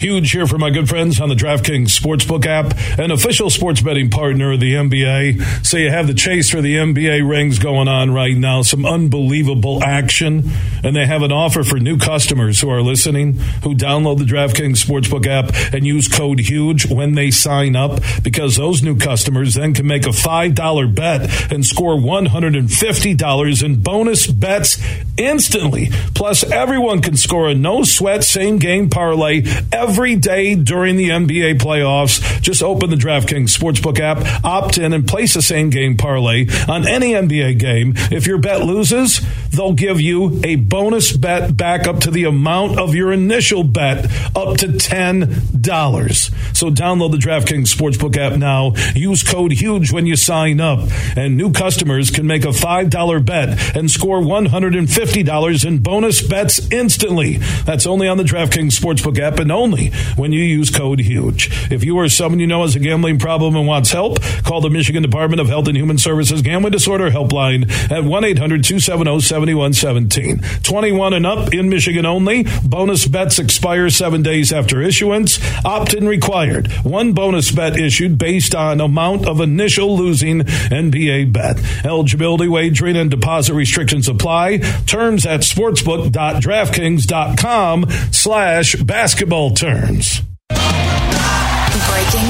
[0.01, 4.11] Huge here for my good friends on the DraftKings Sportsbook app, an official sports betting
[4.11, 5.65] partner of the NBA.
[5.65, 9.85] So you have the chase for the NBA rings going on right now, some unbelievable
[9.85, 10.51] action.
[10.83, 14.85] And they have an offer for new customers who are listening, who download the DraftKings
[14.85, 19.75] Sportsbook app and use code HUGE when they sign up, because those new customers then
[19.75, 24.77] can make a $5 bet and score $150 in bonus bets
[25.17, 25.91] instantly.
[26.17, 29.45] Plus, everyone can score a no sweat same game parlay
[29.85, 32.41] every day during the NBA playoffs.
[32.41, 36.89] Just open the DraftKings Sportsbook app, opt in, and place a same game parlay on
[36.89, 37.93] any NBA game.
[38.11, 39.21] If your bet loses,
[39.51, 44.07] they'll give you a bonus bet back up to the amount of your initial bet,
[44.35, 46.57] up to $10.
[46.57, 48.73] So download the DraftKings Sportsbook app now.
[48.95, 50.89] Use code HUGE when you sign up.
[51.15, 57.37] And new customers can make a $5 bet and score $150 in bonus bets instantly.
[57.67, 59.74] That's only on the DraftKings Sportsbook app and only
[60.17, 61.49] when you use code HUGE.
[61.71, 64.71] If you or someone you know has a gambling problem and wants help, call the
[64.71, 70.41] Michigan Department of Health and Human Services Gambling Disorder Helpline at 1 800 270 7117.
[70.63, 72.47] 21 and up in Michigan only.
[72.65, 75.39] Bonus bets expire seven days after issuance.
[75.65, 76.71] Opt in required.
[76.83, 81.59] One bonus bet issued based on amount of initial losing NBA bet.
[81.85, 84.59] Eligibility, wagering, and deposit restrictions apply.
[84.87, 89.97] Terms at sportsbook.draftkings.com slash basketball Breaking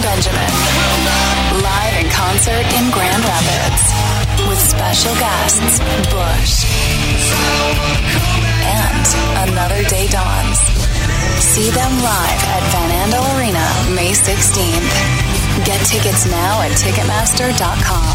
[0.06, 0.50] Benjamin.
[1.66, 3.82] Live in concert in Grand Rapids.
[4.46, 5.82] With special guests,
[6.14, 6.62] Bush.
[8.62, 9.02] And
[9.50, 10.62] Another Day Dawns.
[11.42, 13.66] See them live at Van Andel Arena
[13.96, 14.94] May 16th.
[15.66, 18.14] Get tickets now at Ticketmaster.com.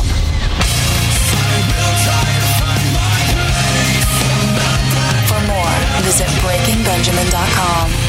[5.28, 5.76] For more,
[6.08, 8.09] visit BreakingBenjamin.com.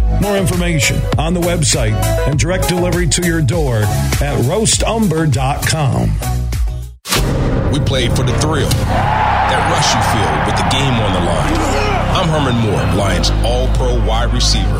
[0.19, 1.93] More information on the website
[2.27, 6.11] and direct delivery to your door at roastumber.com.
[7.71, 11.55] We played for the thrill, that rush you feel with the game on the line.
[12.13, 14.79] I'm Herman Moore, Lions All Pro wide receiver.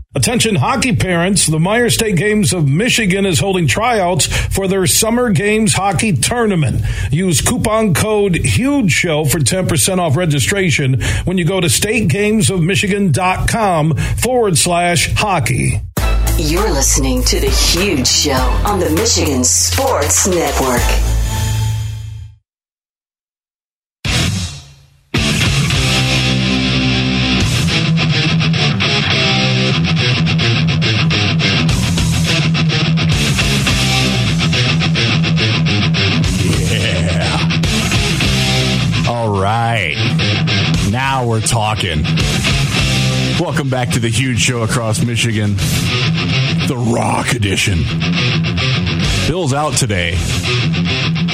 [0.13, 5.29] Attention hockey parents, the Meijer State Games of Michigan is holding tryouts for their Summer
[5.29, 6.81] Games Hockey Tournament.
[7.11, 14.57] Use coupon code HUGE SHOW for 10% off registration when you go to stategamesofmichigan.com forward
[14.57, 15.79] slash hockey.
[16.37, 18.33] You're listening to The Huge Show
[18.65, 21.20] on the Michigan Sports Network.
[43.93, 47.79] To the huge show across Michigan, the Rock Edition.
[49.27, 50.15] Bill's out today.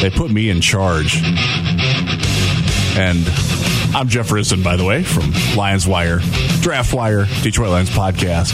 [0.01, 1.21] They put me in charge.
[2.97, 3.27] And
[3.95, 6.19] I'm Jeff Risdon, by the way, from Lions Wire,
[6.61, 8.53] Draft Wire, Detroit Lions podcast,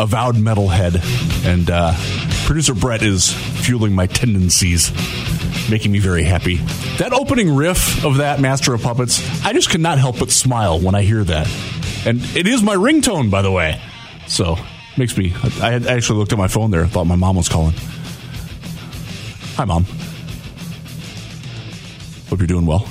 [0.00, 0.96] avowed metalhead.
[1.44, 1.92] And uh,
[2.46, 4.90] producer Brett is fueling my tendencies
[5.70, 6.56] making me very happy.
[6.96, 10.80] That opening riff of that Master of Puppets, I just could not help but smile
[10.80, 11.71] when I hear that.
[12.04, 13.80] And it is my ringtone, by the way.
[14.26, 14.56] So,
[14.96, 15.32] makes me.
[15.60, 17.74] I, had, actually looked at my phone there, thought my mom was calling.
[19.56, 19.84] Hi, Mom.
[22.28, 22.88] Hope you're doing well.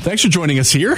[0.00, 0.96] Thanks for joining us here.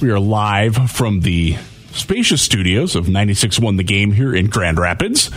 [0.00, 1.56] We are live from the
[1.92, 5.30] spacious studios of 96.1 The Game here in Grand Rapids.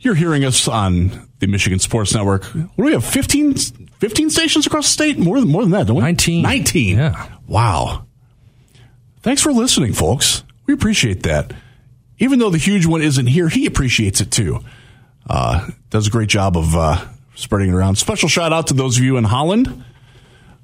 [0.00, 2.44] You're hearing us on the Michigan Sports Network.
[2.44, 3.04] What do we have?
[3.04, 5.18] 15, 15 stations across the state?
[5.18, 6.02] More than more than that, don't we?
[6.02, 6.42] 19.
[6.42, 6.96] 19.
[6.96, 7.28] Yeah.
[7.46, 8.07] Wow.
[9.22, 10.44] Thanks for listening, folks.
[10.66, 11.52] We appreciate that.
[12.18, 14.60] Even though the huge one isn't here, he appreciates it too.
[15.28, 17.04] Uh, does a great job of uh,
[17.34, 17.96] spreading it around.
[17.96, 19.84] Special shout out to those of you in Holland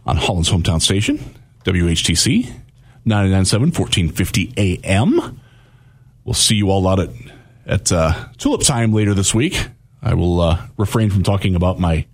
[0.07, 1.19] on Holland's hometown station,
[1.64, 2.45] WHTC
[3.05, 5.40] 997 1450 AM.
[6.25, 7.11] We'll see you all out at
[7.67, 9.69] at uh, Tulip Time later this week.
[10.03, 12.07] I will uh, refrain from talking about my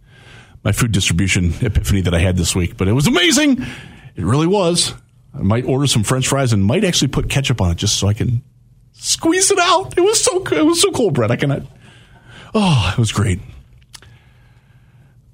[0.63, 3.63] my food distribution epiphany that I had this week, but it was amazing.
[4.17, 4.95] It really was.
[5.35, 8.09] I might order some French fries and might actually put ketchup on it just so
[8.09, 8.43] I can
[8.93, 9.97] squeeze it out.
[9.97, 11.31] It was so it was so cool, Brett.
[11.31, 11.63] I cannot.
[12.55, 13.41] Oh, it was great.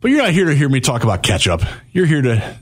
[0.01, 1.63] But you're not here to hear me talk about ketchup.
[1.93, 2.57] You're here to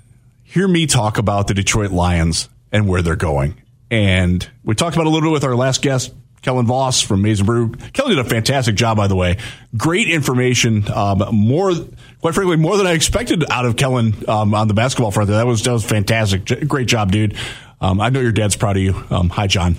[0.45, 3.61] hear me talk about the Detroit Lions and where they're going.
[3.91, 7.41] And we talked about a little bit with our last guest, Kellen Voss from Maize
[7.43, 7.71] Brew.
[7.71, 9.39] Kelly did a fantastic job, by the way.
[9.77, 10.85] Great information.
[10.93, 11.73] Um, more,
[12.21, 15.29] quite frankly, more than I expected out of Kellen um, on the basketball front.
[15.29, 15.39] There.
[15.39, 16.45] That was that was fantastic.
[16.45, 17.35] J- Great job, dude.
[17.81, 18.95] Um, I know your dad's proud of you.
[19.09, 19.77] Um, hi, John.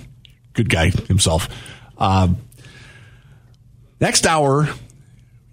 [0.54, 1.48] Good guy himself.
[1.98, 2.38] Um,
[4.00, 4.68] next hour,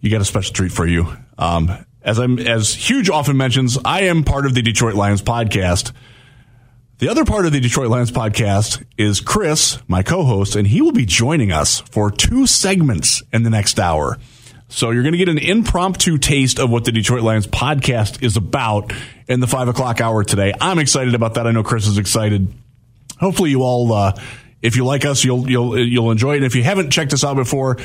[0.02, 1.16] you got a special treat for you.
[1.38, 1.72] Um,
[2.02, 5.92] as I'm as huge often mentions, I am part of the Detroit Lions podcast.
[7.00, 10.92] The other part of the Detroit Lions podcast is Chris, my co-host, and he will
[10.92, 14.20] be joining us for two segments in the next hour.
[14.70, 18.38] So you're going to get an impromptu taste of what the Detroit Lions podcast is
[18.38, 18.94] about
[19.28, 20.54] in the five o'clock hour today.
[20.62, 21.48] I'm excited about that.
[21.48, 22.54] I know Chris is excited.
[23.20, 24.20] Hopefully, you all, uh,
[24.62, 26.44] if you like us, you'll you'll you'll enjoy it.
[26.44, 27.78] If you haven't checked us out before,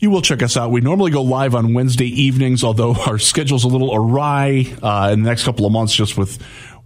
[0.00, 0.70] you will check us out.
[0.70, 5.22] We normally go live on Wednesday evenings, although our schedule's a little awry uh, in
[5.22, 6.38] the next couple of months, just with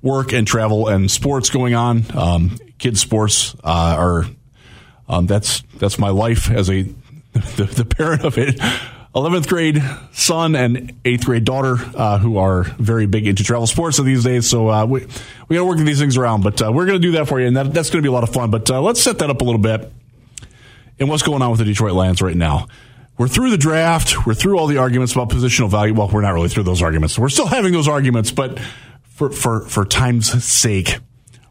[0.05, 2.05] work and travel and sports going on.
[2.17, 4.25] Um, kids sports uh, are
[5.09, 6.83] um, that's that's my life as a
[7.33, 8.61] the, the parent of it.
[9.14, 9.81] 11th grade
[10.12, 14.49] son and 8th grade daughter uh, who are very big into travel sports these days.
[14.49, 15.07] So uh, we
[15.49, 17.40] we got to work these things around, but uh, we're going to do that for
[17.40, 18.51] you, and that, that's going to be a lot of fun.
[18.51, 19.90] But uh, let's set that up a little bit.
[20.99, 22.69] And what's going on with the Detroit Lions right now?
[23.17, 24.27] We're through the draft.
[24.27, 25.95] We're through all the arguments about positional value.
[25.95, 27.17] Well, we're not really through those arguments.
[27.17, 28.61] We're still having those arguments, but
[29.14, 30.98] for for for time's sake,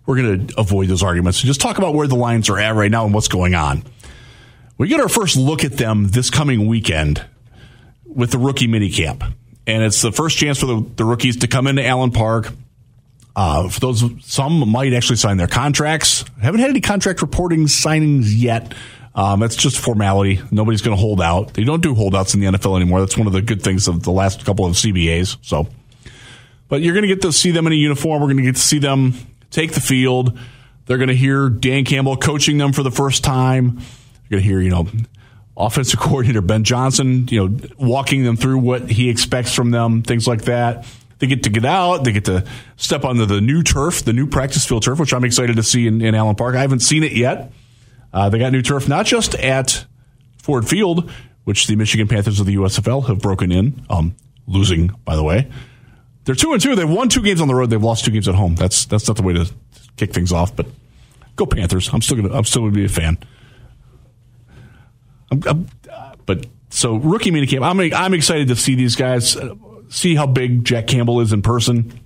[0.05, 2.75] we're going to avoid those arguments and just talk about where the Lions are at
[2.75, 3.83] right now and what's going on.
[4.77, 7.25] We get our first look at them this coming weekend
[8.05, 9.33] with the rookie minicamp.
[9.65, 12.51] And it's the first chance for the, the rookies to come into Allen Park.
[13.35, 16.25] Uh, for those, some might actually sign their contracts.
[16.41, 18.73] haven't had any contract reporting signings yet.
[19.15, 20.41] Um, that's just formality.
[20.51, 21.53] Nobody's going to hold out.
[21.53, 22.99] They don't do holdouts in the NFL anymore.
[22.99, 25.37] That's one of the good things of the last couple of CBAs.
[25.41, 25.67] So,
[26.73, 28.19] but you're going to get to see them in a uniform.
[28.19, 29.13] We're going to get to see them
[29.51, 30.39] take the field.
[30.87, 33.77] They're going to hear Dan Campbell coaching them for the first time.
[33.77, 34.87] You're going to hear, you know,
[35.55, 40.27] offensive coordinator Ben Johnson, you know, walking them through what he expects from them, things
[40.27, 40.87] like that.
[41.19, 42.43] they get to get out, they get to
[42.75, 45.85] step onto the new turf, the new practice field turf, which I'm excited to see
[45.85, 46.55] in, in Allen Park.
[46.55, 47.51] I haven't seen it yet.
[48.11, 49.85] Uh, they got new turf, not just at
[50.41, 51.11] Ford Field,
[51.43, 54.15] which the Michigan Panthers of the USFL have broken in, um,
[54.47, 55.51] losing, by the way.
[56.25, 56.75] They're two and two.
[56.75, 57.69] They've won two games on the road.
[57.69, 58.55] They've lost two games at home.
[58.55, 59.51] That's that's not the way to
[59.97, 60.55] kick things off.
[60.55, 60.67] But
[61.35, 61.89] go Panthers.
[61.93, 63.17] I'm still gonna I'm still gonna be a fan.
[65.31, 65.67] I'm, I'm,
[66.25, 67.65] but so rookie minicamp.
[67.65, 69.35] I'm I'm excited to see these guys.
[69.35, 69.55] uh,
[69.89, 71.99] See how big Jack Campbell is in person.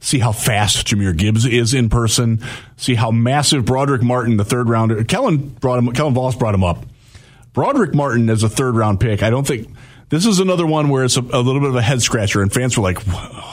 [0.00, 2.42] See how fast Jahmyr Gibbs is in person.
[2.76, 5.04] See how massive Brodric Martin, the third rounder.
[5.04, 5.92] Kellen brought him.
[5.92, 6.84] Kellen Voss brought him up.
[7.54, 9.22] Brodric Martin as a third round pick.
[9.22, 9.68] I don't think
[10.08, 12.52] this is another one where it's a, a little bit of a head scratcher, and
[12.52, 12.98] fans were like,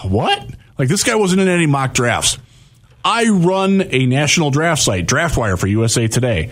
[0.04, 0.50] "What?
[0.78, 2.38] Like this guy wasn't in any mock drafts."
[3.06, 6.52] I run a national draft site, DraftWire for USA Today.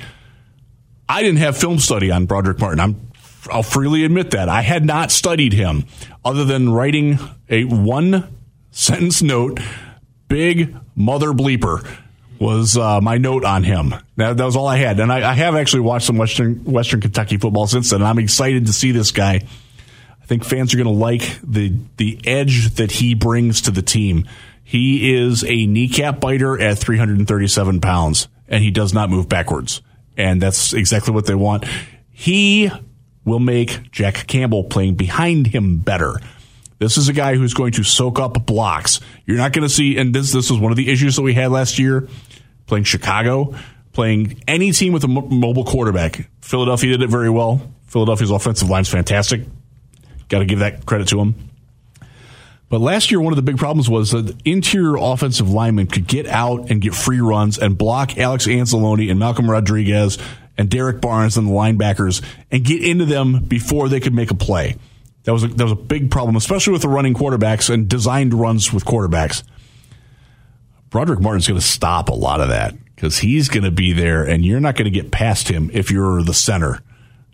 [1.07, 2.79] I didn't have film study on Brodric Martin.
[2.79, 3.11] I'm,
[3.49, 5.85] I'll freely admit that I had not studied him,
[6.25, 8.27] other than writing a one
[8.71, 9.59] sentence note.
[10.27, 11.85] Big mother bleeper
[12.39, 13.93] was uh, my note on him.
[14.15, 17.01] That, that was all I had, and I, I have actually watched some Western Western
[17.01, 18.01] Kentucky football since then.
[18.01, 19.41] And I'm excited to see this guy.
[20.31, 23.81] I think fans are going to like the the edge that he brings to the
[23.81, 24.29] team.
[24.63, 29.81] He is a kneecap biter at 337 pounds, and he does not move backwards.
[30.15, 31.65] And that's exactly what they want.
[32.13, 32.71] He
[33.25, 36.15] will make Jack Campbell playing behind him better.
[36.79, 39.01] This is a guy who's going to soak up blocks.
[39.25, 41.33] You're not going to see, and this this was one of the issues that we
[41.33, 42.07] had last year,
[42.67, 43.53] playing Chicago,
[43.91, 46.29] playing any team with a mobile quarterback.
[46.39, 47.61] Philadelphia did it very well.
[47.87, 49.41] Philadelphia's offensive line's fantastic.
[50.31, 51.35] Got to give that credit to him.
[52.69, 56.25] But last year, one of the big problems was that interior offensive linemen could get
[56.25, 60.17] out and get free runs and block Alex Anzalone and Malcolm Rodriguez
[60.57, 64.35] and Derrick Barnes and the linebackers and get into them before they could make a
[64.35, 64.77] play.
[65.23, 68.33] That was a, that was a big problem, especially with the running quarterbacks and designed
[68.33, 69.43] runs with quarterbacks.
[70.91, 74.23] Brodric Martin's going to stop a lot of that because he's going to be there,
[74.23, 76.79] and you're not going to get past him if you're the center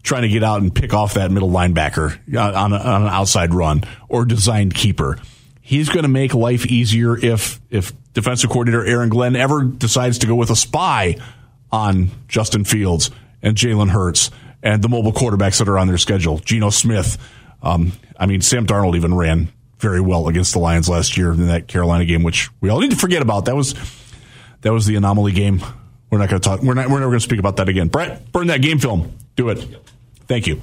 [0.08, 3.54] trying to get out and pick off that middle linebacker on, a, on an outside
[3.54, 5.20] run or designed keeper.
[5.62, 10.28] He's going to make life easier if if defensive coordinator Aaron Glenn ever decides to
[10.28, 11.18] go with a spy
[11.72, 13.12] on Justin Fields
[13.44, 14.32] and Jalen Hurts
[14.64, 16.40] and the mobile quarterbacks that are on their schedule.
[16.40, 17.18] Geno Smith.
[17.62, 21.48] Um, I mean, Sam Darnold even ran very well against the Lions last year in
[21.48, 23.46] that Carolina game, which we all need to forget about.
[23.46, 23.76] That was
[24.62, 25.62] that was the anomaly game.
[26.10, 26.62] We're not going to talk.
[26.62, 26.90] We're not.
[26.90, 27.90] We're never going to speak about that again.
[27.90, 29.18] Brett, burn that game film.
[29.36, 29.68] Do it.
[30.28, 30.62] Thank you.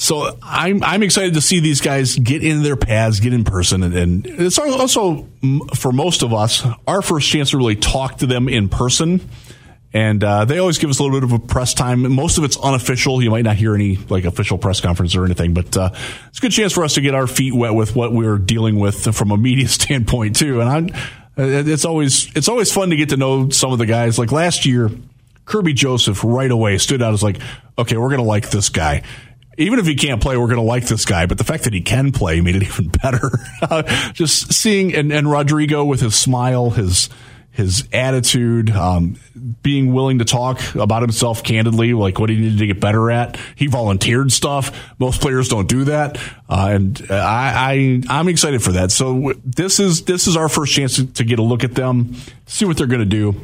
[0.00, 3.82] So I'm I'm excited to see these guys get in their pads, get in person,
[3.82, 5.28] and, and it's also
[5.76, 9.20] for most of us our first chance to really talk to them in person.
[9.92, 12.10] And uh, they always give us a little bit of a press time.
[12.14, 13.22] Most of it's unofficial.
[13.22, 15.90] You might not hear any like official press conference or anything, but uh,
[16.28, 18.78] it's a good chance for us to get our feet wet with what we're dealing
[18.78, 20.62] with from a media standpoint too.
[20.62, 21.00] And I'm,
[21.36, 24.18] it's always it's always fun to get to know some of the guys.
[24.18, 24.90] Like last year,
[25.50, 27.38] Kerby Joseph right away stood out as like,
[27.76, 29.02] okay, we're going to like this guy.
[29.58, 31.26] Even if he can't play, we're going to like this guy.
[31.26, 33.30] But the fact that he can play made it even better.
[34.12, 37.08] Just seeing and, and Rodrigo with his smile, his
[37.52, 39.16] his attitude, um,
[39.60, 43.38] being willing to talk about himself candidly, like what he needed to get better at.
[43.56, 44.94] He volunteered stuff.
[45.00, 46.16] Most players don't do that,
[46.48, 48.92] uh, and I, I I'm excited for that.
[48.92, 52.14] So this is this is our first chance to, to get a look at them,
[52.46, 53.34] see what they're going to do.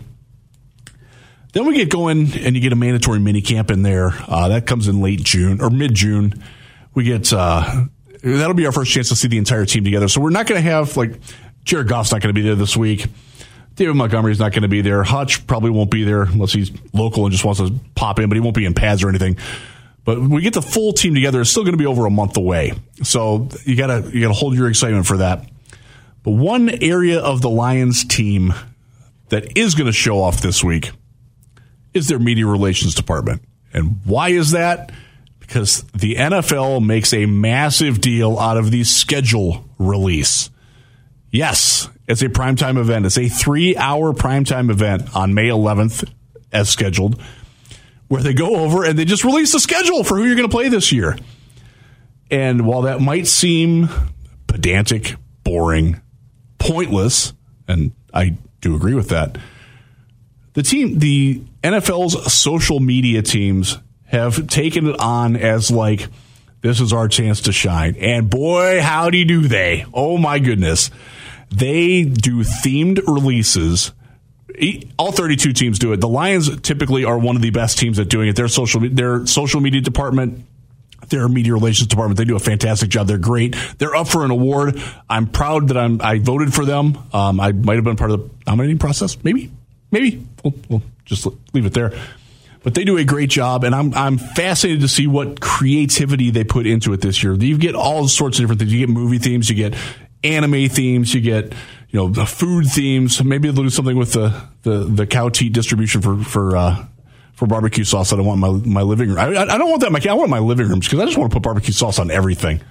[1.57, 4.13] Then we get going, and you get a mandatory mini camp in there.
[4.29, 6.45] Uh, that comes in late June or mid June.
[6.93, 7.87] We get uh,
[8.23, 10.07] that'll be our first chance to see the entire team together.
[10.09, 11.19] So we're not going to have like
[11.65, 13.07] Jared Goff's not going to be there this week.
[13.75, 15.03] David Montgomery's not going to be there.
[15.03, 18.35] Hutch probably won't be there unless he's local and just wants to pop in, but
[18.35, 19.39] he won't be in pads or anything.
[20.05, 21.41] But we get the full team together.
[21.41, 24.57] It's still going to be over a month away, so you gotta you gotta hold
[24.57, 25.49] your excitement for that.
[26.23, 28.53] But one area of the Lions team
[29.31, 30.91] that is going to show off this week
[31.97, 33.43] is their media relations department.
[33.73, 34.93] And why is that?
[35.41, 40.51] Because the NFL makes a massive deal out of the schedule release.
[41.31, 43.07] Yes, it's a primetime event.
[43.07, 46.09] It's a three hour primetime event on May 11th,
[46.53, 47.21] as scheduled,
[48.09, 50.55] where they go over and they just release the schedule for who you're going to
[50.55, 51.17] play this year.
[52.31, 53.89] And while that might seem
[54.47, 56.01] pedantic, boring,
[56.59, 57.33] pointless,
[57.69, 59.39] and I do agree with that,
[60.55, 66.07] the team, the NFL's social media teams have taken it on as like,
[66.61, 67.97] this is our chance to shine.
[67.97, 69.85] And boy, howdy do they.
[69.93, 70.93] Oh my goodness.
[71.51, 73.91] They do themed releases.
[74.97, 76.01] All 32 teams do it.
[76.01, 78.37] The Lions typically are one of the best teams at doing it.
[78.37, 80.45] Their social, their social media department,
[81.09, 82.17] their media relations department.
[82.17, 83.09] They do a fantastic job.
[83.09, 83.57] They're great.
[83.79, 84.81] They're up for an award.
[85.11, 86.01] I'm proud that I'm.
[86.01, 86.97] I voted for them.
[87.13, 89.19] Um, I might have been part of the nominating process.
[89.25, 89.51] Maybe,
[89.91, 90.25] maybe.
[90.45, 91.93] We'll, we'll just leave it there.
[92.63, 96.45] But they do a great job, and I'm I'm fascinated to see what creativity they
[96.45, 97.35] put into it this year.
[97.35, 98.73] You get all sorts of different things.
[98.73, 99.49] You get movie themes.
[99.49, 99.75] You get
[100.25, 101.15] anime themes.
[101.15, 101.53] You get
[101.91, 103.23] you know the food themes.
[103.23, 106.57] Maybe they'll do something with the the the cow teat distribution for for.
[106.57, 106.87] Uh,
[107.35, 109.19] for barbecue sauce I want my my living room.
[109.19, 111.31] I, I don't want that my I want my living rooms because I just want
[111.31, 112.63] to put barbecue sauce on everything.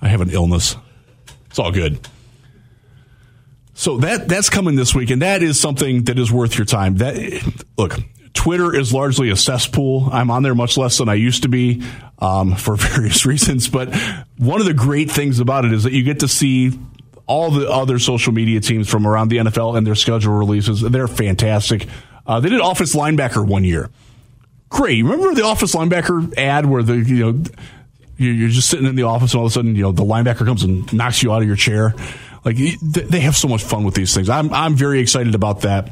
[0.00, 0.74] I have an illness.
[1.50, 2.00] It's all good.
[3.78, 6.96] So that that's coming this week, and that is something that is worth your time.
[6.96, 7.14] That
[7.76, 7.94] look,
[8.32, 10.08] Twitter is largely a cesspool.
[10.10, 11.82] I'm on there much less than I used to be
[12.18, 13.68] um, for various reasons.
[13.68, 13.94] But
[14.38, 16.78] one of the great things about it is that you get to see
[17.26, 20.80] all the other social media teams from around the NFL and their schedule releases.
[20.80, 21.86] They're fantastic.
[22.26, 23.90] Uh, they did office linebacker one year.
[24.70, 25.04] Great.
[25.04, 27.44] Remember the office linebacker ad where the you know
[28.16, 30.46] you're just sitting in the office and all of a sudden you know the linebacker
[30.46, 31.94] comes and knocks you out of your chair.
[32.46, 34.30] Like they have so much fun with these things.
[34.30, 35.90] I'm I'm very excited about that.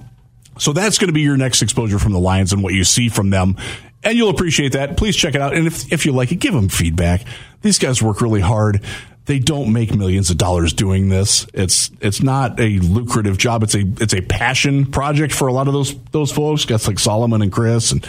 [0.57, 3.09] So that's going to be your next exposure from the Lions and what you see
[3.09, 3.57] from them.
[4.05, 4.97] And you'll appreciate that.
[4.97, 5.53] Please check it out.
[5.53, 7.23] And if, if you like it, give them feedback.
[7.63, 8.83] These guys work really hard.
[9.25, 11.47] They don't make millions of dollars doing this.
[11.55, 13.65] It's it's not a lucrative job.
[13.65, 16.67] It's a it's a passion project for a lot of those those folks.
[16.67, 18.07] Guys like Solomon and Chris and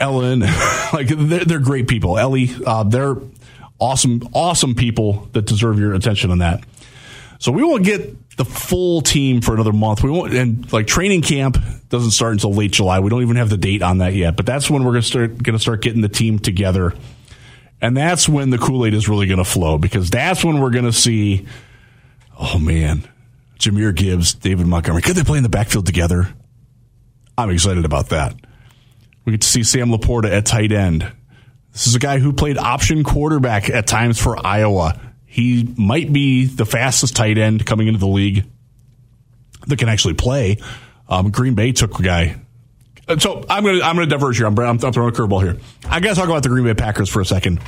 [0.00, 0.40] Ellen,
[0.92, 2.18] like they're, they're great people.
[2.18, 3.18] Ellie, uh, they're
[3.78, 6.64] awesome awesome people that deserve your attention on that.
[7.38, 10.02] So we won't get the full team for another month.
[10.02, 11.56] We won't, and like training camp
[11.88, 13.00] doesn't start until late July.
[13.00, 14.36] We don't even have the date on that yet.
[14.36, 16.94] But that's when we're going to start going to start getting the team together
[17.80, 20.70] and that's when the Kool Aid is really going to flow because that's when we're
[20.70, 21.46] going to see,
[22.38, 23.08] oh man,
[23.58, 25.02] Jahmyr Gibbs, David Montgomery.
[25.02, 26.28] Could they play in the backfield together?
[27.36, 28.34] I'm excited about that.
[29.24, 31.10] We get to see Sam LaPorta at tight end.
[31.72, 35.00] This is a guy who played option quarterback at times for Iowa.
[35.28, 38.44] He might be the fastest tight end coming into the league
[39.66, 40.58] that can actually play.
[41.08, 42.40] Um, Green Bay took a guy
[43.18, 44.46] so I'm gonna I'm gonna diverge here.
[44.46, 45.58] I'm, I'm throwing a curveball here.
[45.88, 47.60] I gotta talk about the Green Bay Packers for a second.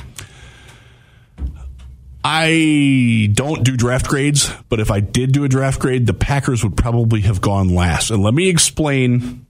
[2.23, 6.63] I don't do draft grades, but if I did do a draft grade, the Packers
[6.63, 8.11] would probably have gone last.
[8.11, 9.47] And let me explain.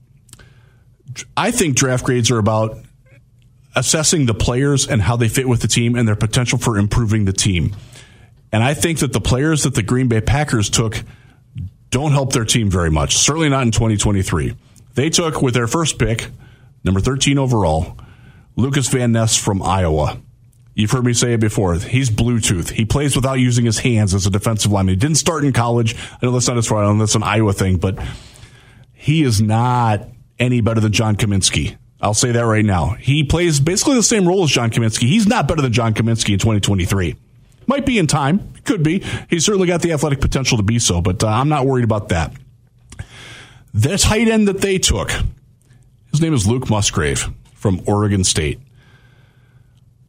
[1.36, 2.78] I think draft grades are about
[3.76, 7.26] assessing the players and how they fit with the team and their potential for improving
[7.26, 7.76] the team.
[8.52, 11.02] And I think that the players that the Green Bay Packers took
[11.90, 13.16] don't help their team very much.
[13.16, 14.54] Certainly not in 2023.
[14.94, 16.28] They took with their first pick,
[16.84, 17.98] number 13 overall,
[18.56, 20.20] Lukas Van Ness from Iowa.
[20.74, 21.74] You've heard me say it before.
[21.74, 22.70] He's Bluetooth.
[22.70, 24.94] He plays without using his hands as a defensive lineman.
[24.94, 25.94] He didn't start in college.
[25.94, 27.98] I know that's not his know that's an Iowa thing, but
[28.94, 31.76] he is not any better than John Cominsky.
[32.00, 32.90] I'll say that right now.
[32.98, 35.08] He plays basically the same role as John Cominsky.
[35.08, 37.16] He's not better than John Cominsky in 2023.
[37.72, 38.52] Might be in time.
[38.64, 39.02] Could be.
[39.30, 42.10] He's certainly got the athletic potential to be so, but uh, I'm not worried about
[42.10, 42.34] that.
[43.72, 45.10] The tight end that they took,
[46.10, 48.60] his name is Luke Musgrave from Oregon State.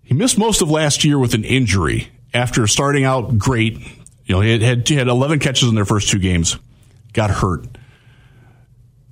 [0.03, 3.79] He missed most of last year with an injury after starting out great.
[4.25, 6.57] You know, he had, had, he had 11 catches in their first two games,
[7.13, 7.65] got hurt.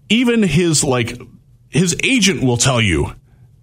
[0.10, 1.18] Even his, like,
[1.70, 3.14] his agent will tell you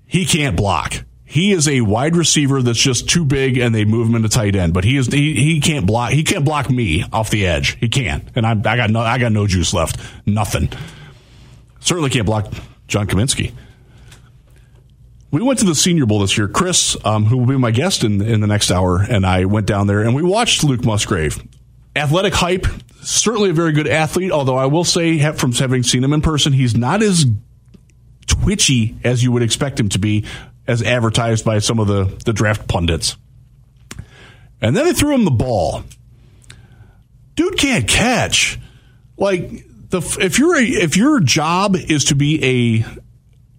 [0.06, 1.04] he can't block.
[1.30, 4.56] He is a wide receiver that's just too big, and they move him into tight
[4.56, 4.72] end.
[4.72, 6.10] But he is he, he can't block.
[6.10, 7.76] He can't block me off the edge.
[7.78, 10.00] He can't, and I, I got no I got no juice left.
[10.24, 10.70] Nothing.
[11.80, 12.50] Certainly can't block
[12.86, 13.52] John Cominsky.
[15.30, 16.48] We went to the Senior Bowl this year.
[16.48, 19.66] Chris, um, who will be my guest in in the next hour, and I went
[19.66, 21.46] down there and we watched Luke Musgrave.
[21.94, 22.66] Athletic hype,
[23.02, 24.32] certainly a very good athlete.
[24.32, 27.26] Although I will say, from having seen him in person, he's not as
[28.26, 30.24] twitchy as you would expect him to be
[30.68, 33.16] as advertised by some of the, the draft pundits.
[34.60, 35.82] And then they threw him the ball.
[37.34, 38.60] Dude can't catch.
[39.16, 42.84] Like the if you're a, if your job is to be a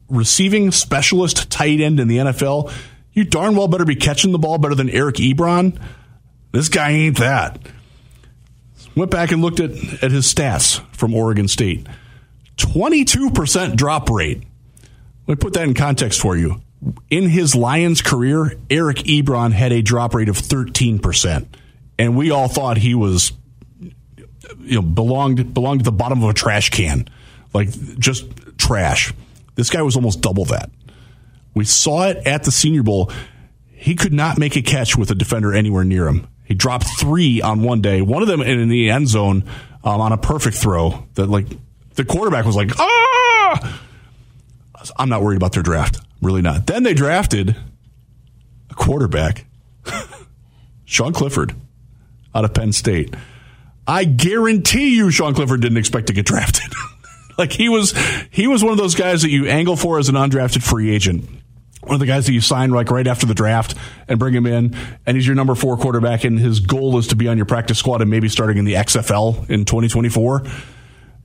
[0.07, 2.71] receiving specialist tight end in the NFL,
[3.13, 5.81] you darn well better be catching the ball better than Eric Ebron.
[6.51, 7.59] This guy ain't that.
[8.95, 9.71] Went back and looked at,
[10.03, 11.87] at his stats from Oregon State.
[12.57, 14.43] 22% drop rate.
[15.27, 16.61] Let me put that in context for you
[17.09, 21.47] in his Lions career, Eric Ebron had a drop rate of 13%.
[21.97, 23.33] And we all thought he was
[24.59, 27.07] you know belonged belonged to the bottom of a trash can.
[27.53, 27.69] Like
[27.99, 28.25] just
[28.57, 29.13] trash.
[29.55, 30.69] This guy was almost double that.
[31.53, 33.11] We saw it at the Senior Bowl.
[33.67, 36.27] He could not make a catch with a defender anywhere near him.
[36.45, 38.01] He dropped three on one day.
[38.01, 39.43] One of them in the end zone
[39.83, 41.47] um, on a perfect throw that like
[41.95, 43.78] the quarterback was like, ah.
[44.97, 45.99] I'm not worried about their draft.
[46.21, 46.67] Really not.
[46.67, 47.55] Then they drafted
[48.69, 49.45] a quarterback,
[50.85, 51.55] Sean Clifford,
[52.35, 53.15] out of Penn State.
[53.87, 56.71] I guarantee you, Sean Clifford didn't expect to get drafted.
[57.37, 57.93] like he was,
[58.29, 61.27] he was one of those guys that you angle for as an undrafted free agent.
[61.81, 63.73] One of the guys that you sign like right after the draft
[64.07, 64.75] and bring him in,
[65.05, 67.79] and he's your number four quarterback, and his goal is to be on your practice
[67.79, 70.43] squad and maybe starting in the XFL in 2024.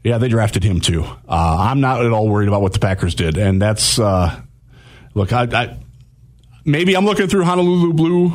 [0.05, 1.03] Yeah, they drafted him too.
[1.03, 4.39] Uh, I'm not at all worried about what the Packers did, and that's uh,
[5.15, 5.33] look.
[5.33, 5.79] I, I,
[6.67, 8.33] maybe I'm looking through Honolulu blue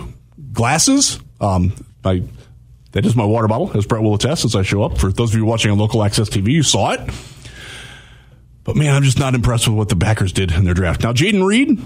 [0.52, 1.20] glasses.
[1.40, 2.24] Um, I,
[2.94, 4.98] that is my water bottle, as Brett will attest as I show up.
[4.98, 7.02] For those of you watching on local access TV, you saw it.
[8.64, 11.04] But man, I'm just not impressed with what the Packers did in their draft.
[11.04, 11.80] Now, Jayden Reed,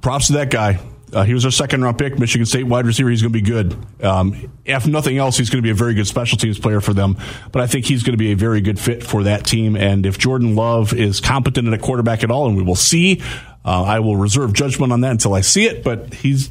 [0.00, 0.78] props to that guy.
[1.12, 3.10] Uh, he was our second round pick, Michigan State wide receiver.
[3.10, 3.76] He's going to be good.
[4.02, 6.94] Um, if nothing else, he's going to be a very good special teams player for
[6.94, 7.18] them.
[7.50, 9.76] But I think he's going to be a very good fit for that team.
[9.76, 13.20] And if Jordan Love is competent at a quarterback at all, and we will see,
[13.64, 15.84] uh, I will reserve judgment on that until I see it.
[15.84, 16.50] But he's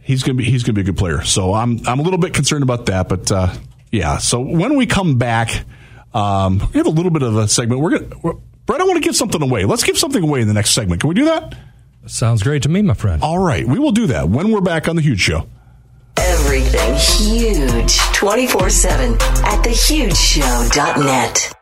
[0.00, 1.22] he's going to be he's going to be a good player.
[1.22, 3.08] So I'm I'm a little bit concerned about that.
[3.08, 3.54] But uh,
[3.90, 4.18] yeah.
[4.18, 5.64] So when we come back,
[6.12, 7.80] um, we have a little bit of a segment.
[7.80, 8.40] We're going.
[8.64, 9.64] Brett, I want to give something away.
[9.64, 11.00] Let's give something away in the next segment.
[11.00, 11.54] Can we do that?
[12.06, 13.22] Sounds great to me, my friend.
[13.22, 13.66] All right.
[13.66, 15.46] We will do that when we're back on The Huge Show.
[16.16, 21.61] Everything huge 24 7 at thehugeshow.net.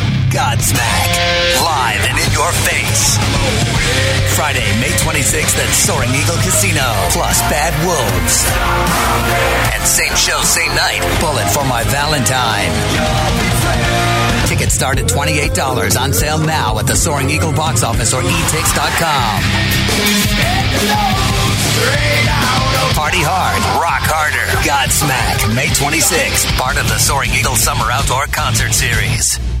[0.31, 1.11] Godsmack.
[1.59, 3.19] Live and in your face.
[4.35, 6.87] Friday, May 26th at Soaring Eagle Casino.
[7.11, 8.47] Plus Bad Wolves.
[9.75, 11.03] And same show, same night.
[11.19, 12.71] Bullet for My Valentine.
[14.47, 15.99] Tickets start at $28.
[15.99, 19.35] On sale now at the Soaring Eagle box office or etix.com.
[22.95, 24.47] Party hard, rock harder.
[24.63, 26.47] Godsmack, May 26th.
[26.57, 29.60] Part of the Soaring Eagle Summer Outdoor Concert Series.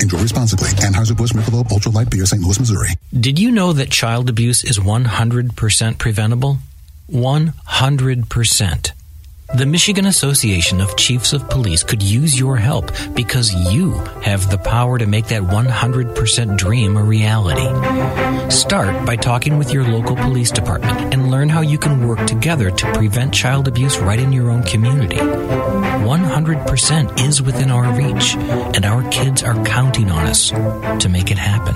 [0.00, 0.68] Enjoy responsibly.
[0.70, 2.42] Anheuser-Busch Michelob Ultra Light Beer, St.
[2.42, 2.90] Louis, Missouri.
[3.18, 6.58] Did you know that child abuse is 100% preventable?
[7.10, 8.92] 100%.
[9.52, 14.58] The Michigan Association of Chiefs of Police could use your help because you have the
[14.58, 17.66] power to make that 100% dream a reality.
[18.48, 22.70] Start by talking with your local police department and learn how you can work together
[22.70, 25.16] to prevent child abuse right in your own community.
[25.16, 30.50] 100% is within our reach, and our kids are counting on us
[31.02, 31.74] to make it happen.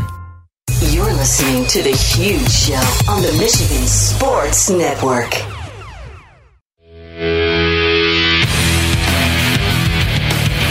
[0.92, 5.34] You're listening to The Huge Show on the Michigan Sports Network.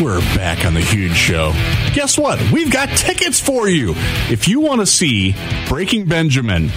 [0.04, 1.54] We're back on the huge show.
[1.94, 2.38] Guess what?
[2.52, 3.94] We've got tickets for you.
[4.30, 5.34] If you want to see
[5.70, 6.72] Breaking Benjamin,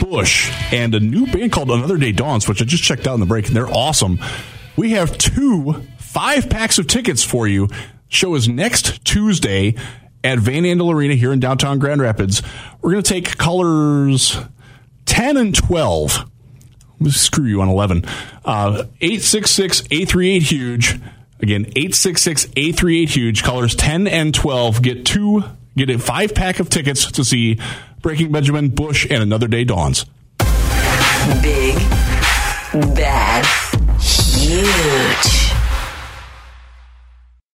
[0.00, 3.20] Bush, and a new band called Another Day Dawns, which I just checked out in
[3.20, 4.18] the break, and they're awesome.
[4.74, 7.68] We have two five packs of tickets for you.
[8.08, 9.74] Show is next Tuesday
[10.24, 12.42] at Van Andel Arena here in downtown Grand Rapids.
[12.80, 14.38] We're going to take colors
[15.04, 16.24] 10 and 12
[17.10, 18.06] screw you on 11.
[18.46, 21.00] Uh, 866 838 huge.
[21.42, 23.42] Again, 866 838 huge.
[23.42, 25.42] Colors 10 and 12 get two,
[25.76, 27.58] get a five pack of tickets to see
[28.00, 30.06] Breaking Benjamin, Bush, and Another Day Dawns.
[31.42, 31.76] Big,
[32.94, 33.44] bad,
[34.00, 35.41] huge.